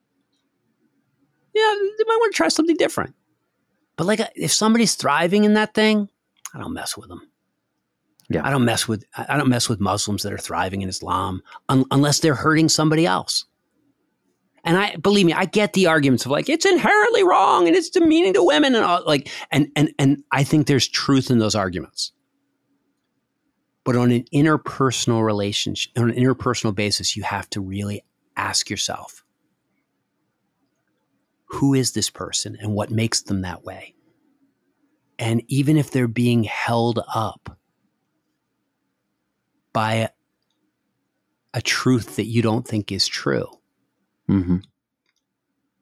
[1.54, 3.16] Yeah, they might want to try something different.
[3.96, 6.10] But like if somebody's thriving in that thing,
[6.54, 7.22] I don't mess with them.
[8.30, 8.46] Yeah.
[8.46, 11.86] I don't mess with I don't mess with Muslims that are thriving in Islam un-
[11.92, 13.46] unless they're hurting somebody else.
[14.64, 17.90] And I believe me, I get the arguments of like it's inherently wrong and it's
[17.90, 21.56] demeaning to women and all like and and and I think there's truth in those
[21.56, 22.12] arguments.
[23.84, 28.04] But on an interpersonal relationship, on an interpersonal basis, you have to really
[28.36, 29.24] ask yourself,
[31.46, 33.94] who is this person and what makes them that way?
[35.20, 37.60] And even if they're being held up
[39.76, 40.10] by
[41.54, 43.48] a, truth that you don't think is true,
[44.28, 44.58] hmm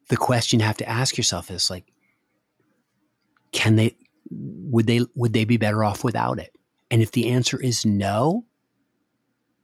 [0.09, 1.91] the question you have to ask yourself is like,
[3.51, 3.95] can they,
[4.29, 6.55] would they, would they be better off without it?
[6.91, 8.45] And if the answer is no,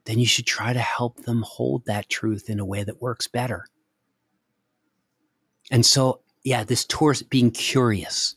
[0.06, 3.28] then you should try to help them hold that truth in a way that works
[3.28, 3.66] better.
[5.70, 8.36] And so, yeah, this tour is being curious,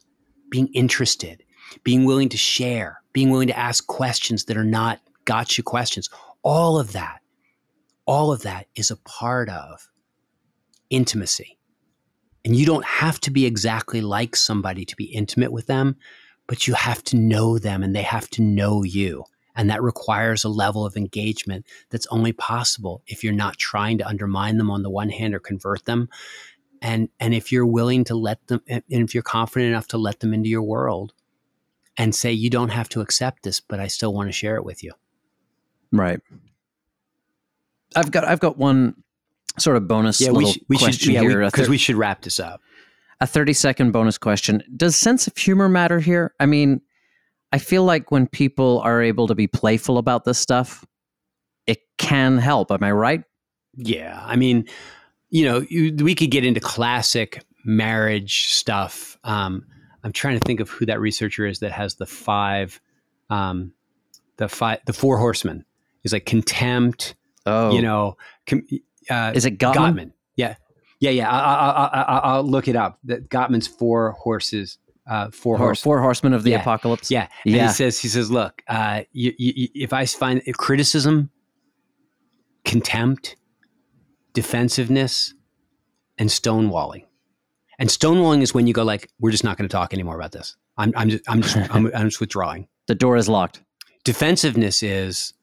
[0.51, 1.43] being interested,
[1.82, 6.09] being willing to share, being willing to ask questions that are not gotcha questions.
[6.43, 7.20] All of that,
[8.07, 9.89] all of that is a part of
[10.91, 11.59] intimacy.
[12.45, 15.97] And you don't have to be exactly like somebody to be intimate with them,
[16.47, 19.25] but you have to know them and they have to know you.
[19.55, 24.07] And that requires a level of engagement that's only possible if you're not trying to
[24.07, 26.09] undermine them on the one hand or convert them.
[26.81, 30.20] And, and if you're willing to let them, and if you're confident enough to let
[30.20, 31.12] them into your world
[31.97, 34.64] and say, you don't have to accept this, but I still want to share it
[34.64, 34.93] with you.
[35.93, 36.20] Right.
[37.95, 38.95] I've got I've got one
[39.59, 41.45] sort of bonus Yeah, we little should, we should, yeah, here.
[41.45, 42.61] because thir- we should wrap this up.
[43.20, 44.62] a 30 second bonus question.
[44.76, 46.34] Does sense of humor matter here?
[46.40, 46.80] I mean,
[47.53, 50.86] I feel like when people are able to be playful about this stuff,
[51.66, 52.70] it can help.
[52.72, 53.22] Am I right?
[53.76, 54.66] Yeah, I mean,
[55.30, 59.18] you know, you, we could get into classic marriage stuff.
[59.24, 59.66] Um,
[60.03, 62.80] I'm trying to think of who that researcher is that has the five,
[63.30, 63.72] um,
[64.38, 65.64] the five, the four horsemen.
[66.05, 67.14] Is like contempt.
[67.46, 68.62] Oh, You know, com,
[69.11, 69.74] uh, is it Gottman?
[69.74, 70.12] Gottman.
[70.36, 70.55] Yeah,
[71.00, 71.30] yeah, yeah.
[71.30, 72.98] I, I, I, I, I'll look it up.
[73.05, 74.78] That Gottman's four horses.
[75.11, 75.82] Uh, four Four, horse.
[75.82, 76.61] four horsemen of the Yeah.
[76.61, 77.11] apocalypse.
[77.11, 77.66] Yeah, and Yeah.
[77.66, 81.30] he says he says, look, uh, you, you, if I find criticism,
[82.64, 83.34] contempt,
[84.32, 85.34] defensiveness,
[86.18, 87.05] and stonewalling,
[87.80, 90.30] and stonewalling is when you go like, we're just not going to talk anymore about
[90.32, 90.57] this.
[90.78, 92.68] I'm I'm just I'm just I'm, I'm just withdrawing.
[92.86, 93.62] The door is locked.
[94.05, 95.34] Defensiveness is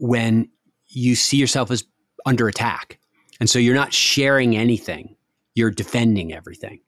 [0.00, 0.50] when
[0.88, 1.84] you see yourself as
[2.26, 2.98] under attack,
[3.38, 5.14] and so you're not sharing anything.
[5.54, 6.80] You're defending everything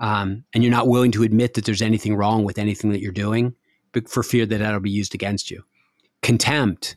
[0.00, 3.12] um, and you're not willing to admit that there's anything wrong with anything that you're
[3.12, 3.54] doing
[3.92, 5.62] but for fear that that'll be used against you.
[6.20, 6.96] Contempt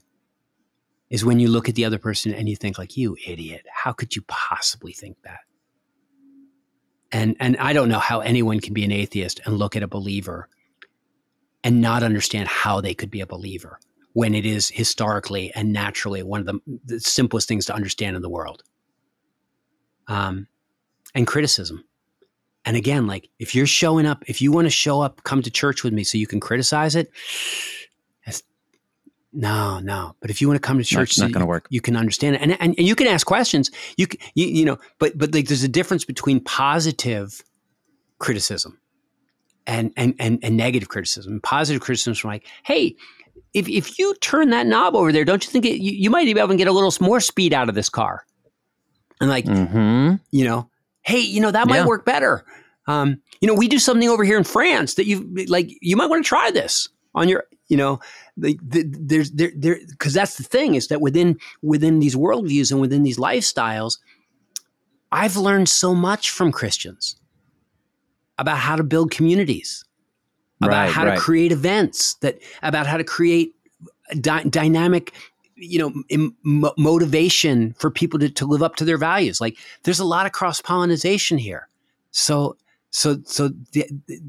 [1.10, 3.94] is when you look at the other person and you think like, you idiot, how
[3.94, 5.40] could you possibly think that?
[7.12, 9.88] And, and I don't know how anyone can be an atheist and look at a
[9.88, 10.50] believer
[11.64, 13.80] and not understand how they could be a believer
[14.18, 18.24] when it is historically and naturally one of the, the simplest things to understand in
[18.24, 18.64] the world.
[20.08, 20.48] Um,
[21.14, 21.84] and criticism.
[22.66, 25.52] And again, like if you're showing up, if you want to show up, come to
[25.52, 27.12] church with me so you can criticize it.
[29.34, 30.16] no, no.
[30.20, 31.68] But if you want to come to church, it's not so going to work.
[31.70, 33.70] you can understand it, and, and and you can ask questions.
[33.98, 37.44] You c- you you know, but but like there's a difference between positive
[38.18, 38.80] criticism
[39.68, 41.40] and and and, and negative criticism.
[41.42, 42.96] Positive criticism is like, hey,
[43.54, 46.26] if if you turn that knob over there, don't you think it, you, you might
[46.26, 48.24] be able to get a little more speed out of this car?
[49.20, 50.70] And like, hmm you know,
[51.02, 51.86] hey, you know, that might Yeah.
[51.86, 52.46] work better.
[52.88, 56.10] Um, you know, we do something over here in France that you like, you might
[56.10, 58.00] want to try this on your, you know,
[58.38, 62.72] the, the, there's there there because that's the thing is that within within these worldviews
[62.72, 63.98] and within these lifestyles,
[65.12, 67.16] I've learned so much from Christians
[68.38, 69.84] about how to build communities,
[70.62, 71.16] about Right, how right.
[71.16, 73.54] to create events, that about how to create
[74.22, 75.14] dy- dynamic
[75.60, 76.36] you know im-
[76.78, 80.32] motivation for people to, to live up to their values like there's a lot of
[80.32, 81.68] cross pollination here
[82.12, 82.56] so
[82.92, 84.20] so so the, the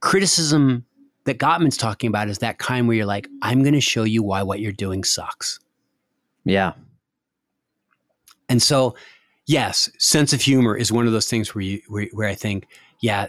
[0.00, 0.84] criticism
[1.24, 4.22] that gottman's talking about is that kind where you're like i'm going to show you
[4.22, 5.58] why what you're doing sucks
[6.44, 6.74] Yeah.
[8.50, 8.94] and so
[9.46, 12.66] yes sense of humor is one of those things where you where, where i think
[13.00, 13.28] yeah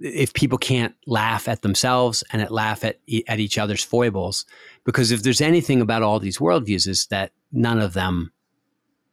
[0.00, 4.44] if people can't laugh at themselves and at laugh at at each other's foibles
[4.84, 8.32] because if there's anything about all these worldviews is that none of them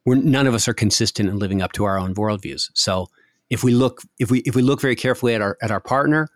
[0.05, 3.07] we're, none of us are consistent in living up to our own worldviews so
[3.49, 6.27] if we look if we if we look very carefully at our at our partner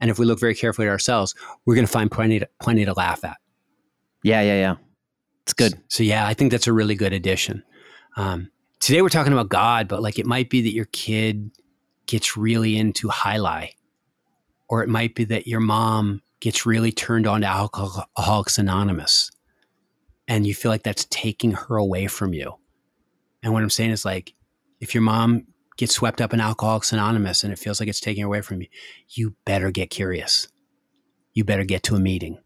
[0.00, 1.34] and if we look very carefully at ourselves
[1.64, 3.38] we're going to find plenty to, plenty to laugh at
[4.22, 4.42] Yeah.
[4.42, 4.56] Yeah.
[4.56, 4.74] Yeah.
[5.44, 5.74] It's good.
[5.88, 7.62] so yeah, I think that's a really good addition.
[8.16, 8.50] Um,
[8.80, 11.50] today we're talking about God, but like it might be that your kid
[12.06, 13.72] gets really into high lie,
[14.68, 19.30] or it might be that your mom gets really turned on to Alcoholics Anonymous,
[20.28, 22.54] and you feel like that's taking her away from you.
[23.42, 24.34] And what I'm saying is like,
[24.80, 25.46] if your mom
[25.76, 28.62] gets swept up in Alcoholics Anonymous and it feels like it's taking her away from
[28.62, 28.68] you,
[29.10, 30.48] you better get curious.
[31.34, 32.38] You better get to a meeting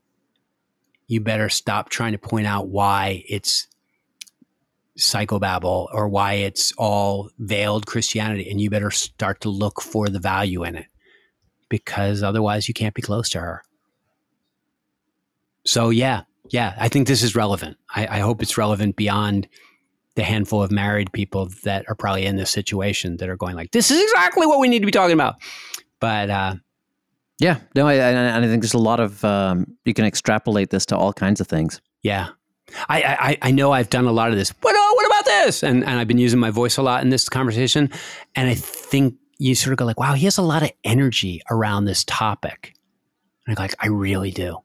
[1.09, 3.67] you better stop trying to point out why it's
[4.99, 8.49] psychobabble or why it's all veiled Christianity.
[8.49, 10.87] And you better start to look for the value in it
[11.69, 13.63] because otherwise you can't be close to her.
[15.65, 17.77] So, yeah, yeah, I think this is relevant.
[17.95, 19.49] I, I hope it's relevant beyond
[20.15, 23.71] the handful of married people that are probably in this situation that are going like,
[23.73, 25.37] this is exactly what we need to be talking about.
[26.01, 26.55] But, uh,
[27.41, 27.59] Yeah.
[27.75, 30.87] No, I, I, and I think there's a lot of, um, you can extrapolate this
[30.87, 31.81] to all kinds of things.
[32.03, 32.31] Yeah.
[32.89, 34.51] I, I, I know I've done a lot of this.
[34.61, 35.63] What, oh, what about this?
[35.63, 37.91] And, and I've been using my voice a lot in this conversation.
[38.35, 41.41] And I think you sort of go like, wow, he has a lot of energy
[41.51, 42.75] around this topic.
[43.47, 44.59] And I'm like, I really do.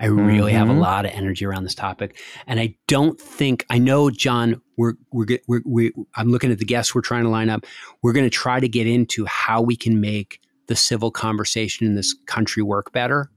[0.00, 0.78] I really have a Mhm.
[0.80, 2.16] lot of energy around this topic.
[2.46, 6.64] And I don't think, I know, John, we're, we're, we're, we, I'm looking at the
[6.64, 7.66] guests we're trying to line up.
[8.02, 11.96] We're going to try to get into how we can make the civil conversation in
[11.96, 13.28] this country work better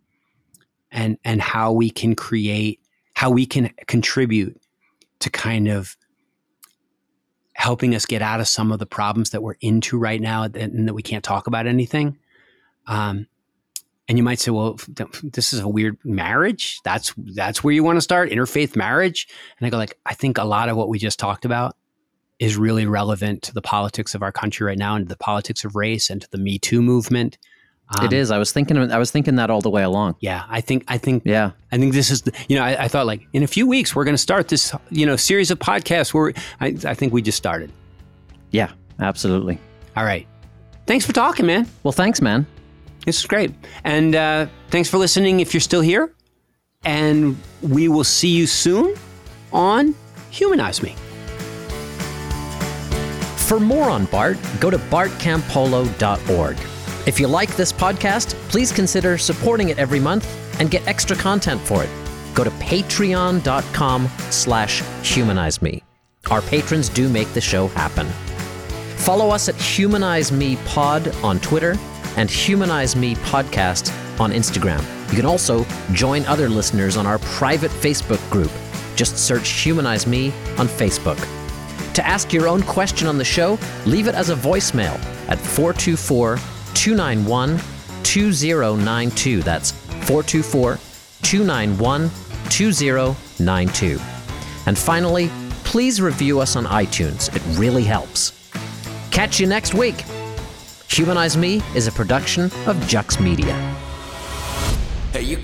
[0.91, 2.79] and, and how we can create
[3.15, 4.59] how we can contribute
[5.19, 5.95] to kind of
[7.61, 10.87] helping us get out of some of the problems that we're into right now and,
[10.87, 12.17] that we can't talk about anything.
[12.87, 13.27] Um,
[14.07, 14.79] and you might say, well,
[15.21, 16.81] this is a weird marriage.
[16.83, 19.27] That's that's where you want to start interfaith marriage.
[19.59, 21.77] And I go like, I think a lot of what we just talked about
[22.39, 25.63] is really relevant to the politics of our country right now and to the politics
[25.63, 27.37] of race and to the Me Too movement.
[27.97, 28.31] Um, it is.
[28.31, 30.15] I was thinking, I was thinking that all the way along.
[30.19, 31.51] Yeah, I think I think Yeah.
[31.71, 34.03] I think this is you know, I, I thought like in a few weeks we're
[34.05, 37.37] going to start this, you know, series of podcasts where I, I think we just
[37.37, 37.71] started.
[38.51, 38.71] Yeah.
[38.99, 39.59] Absolutely.
[39.97, 40.27] All right.
[40.85, 41.67] Thanks for talking, man.
[41.83, 42.45] Well, thanks, man.
[43.05, 43.51] This is great.
[43.83, 46.13] And uh, thanks for listening if you're still here.
[46.83, 48.95] And we will see you soon
[49.51, 49.95] on
[50.31, 50.95] Humanize Me.
[53.37, 56.57] For more on Bart, go to bartcampolo.org.
[57.07, 60.27] If you like this podcast, please consider supporting it every month
[60.59, 61.89] and get extra content for it.
[62.35, 65.83] Go to patreon.com slash humanize me.
[66.29, 68.05] Our patrons do make the show happen.
[68.97, 71.75] Follow us at Humanize Me Pod on Twitter
[72.17, 74.81] and Humanize Me Podcast on Instagram.
[75.09, 78.51] You can also join other listeners on our private Facebook group.
[78.95, 80.27] Just search Humanize Me
[80.59, 81.17] on Facebook.
[81.95, 84.93] To ask your own question on the show, leave it as a voicemail
[85.27, 86.37] at 424
[86.81, 87.59] 291
[88.01, 89.43] 2092.
[89.43, 90.79] That's 424
[91.21, 92.09] 291
[92.49, 93.99] 2092.
[94.65, 95.29] And finally,
[95.63, 97.33] please review us on iTunes.
[97.35, 98.31] It really helps.
[99.11, 100.03] Catch you next week.
[100.89, 103.55] Humanize Me is a production of Jux Media.
[105.19, 105.37] You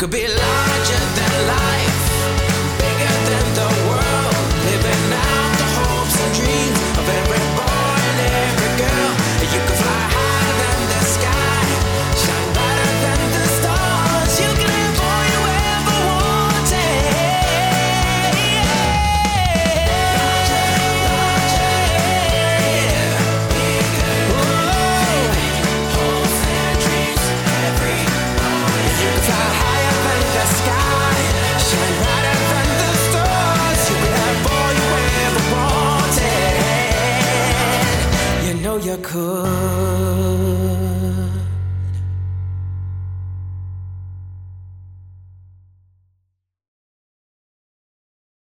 [39.02, 40.87] could.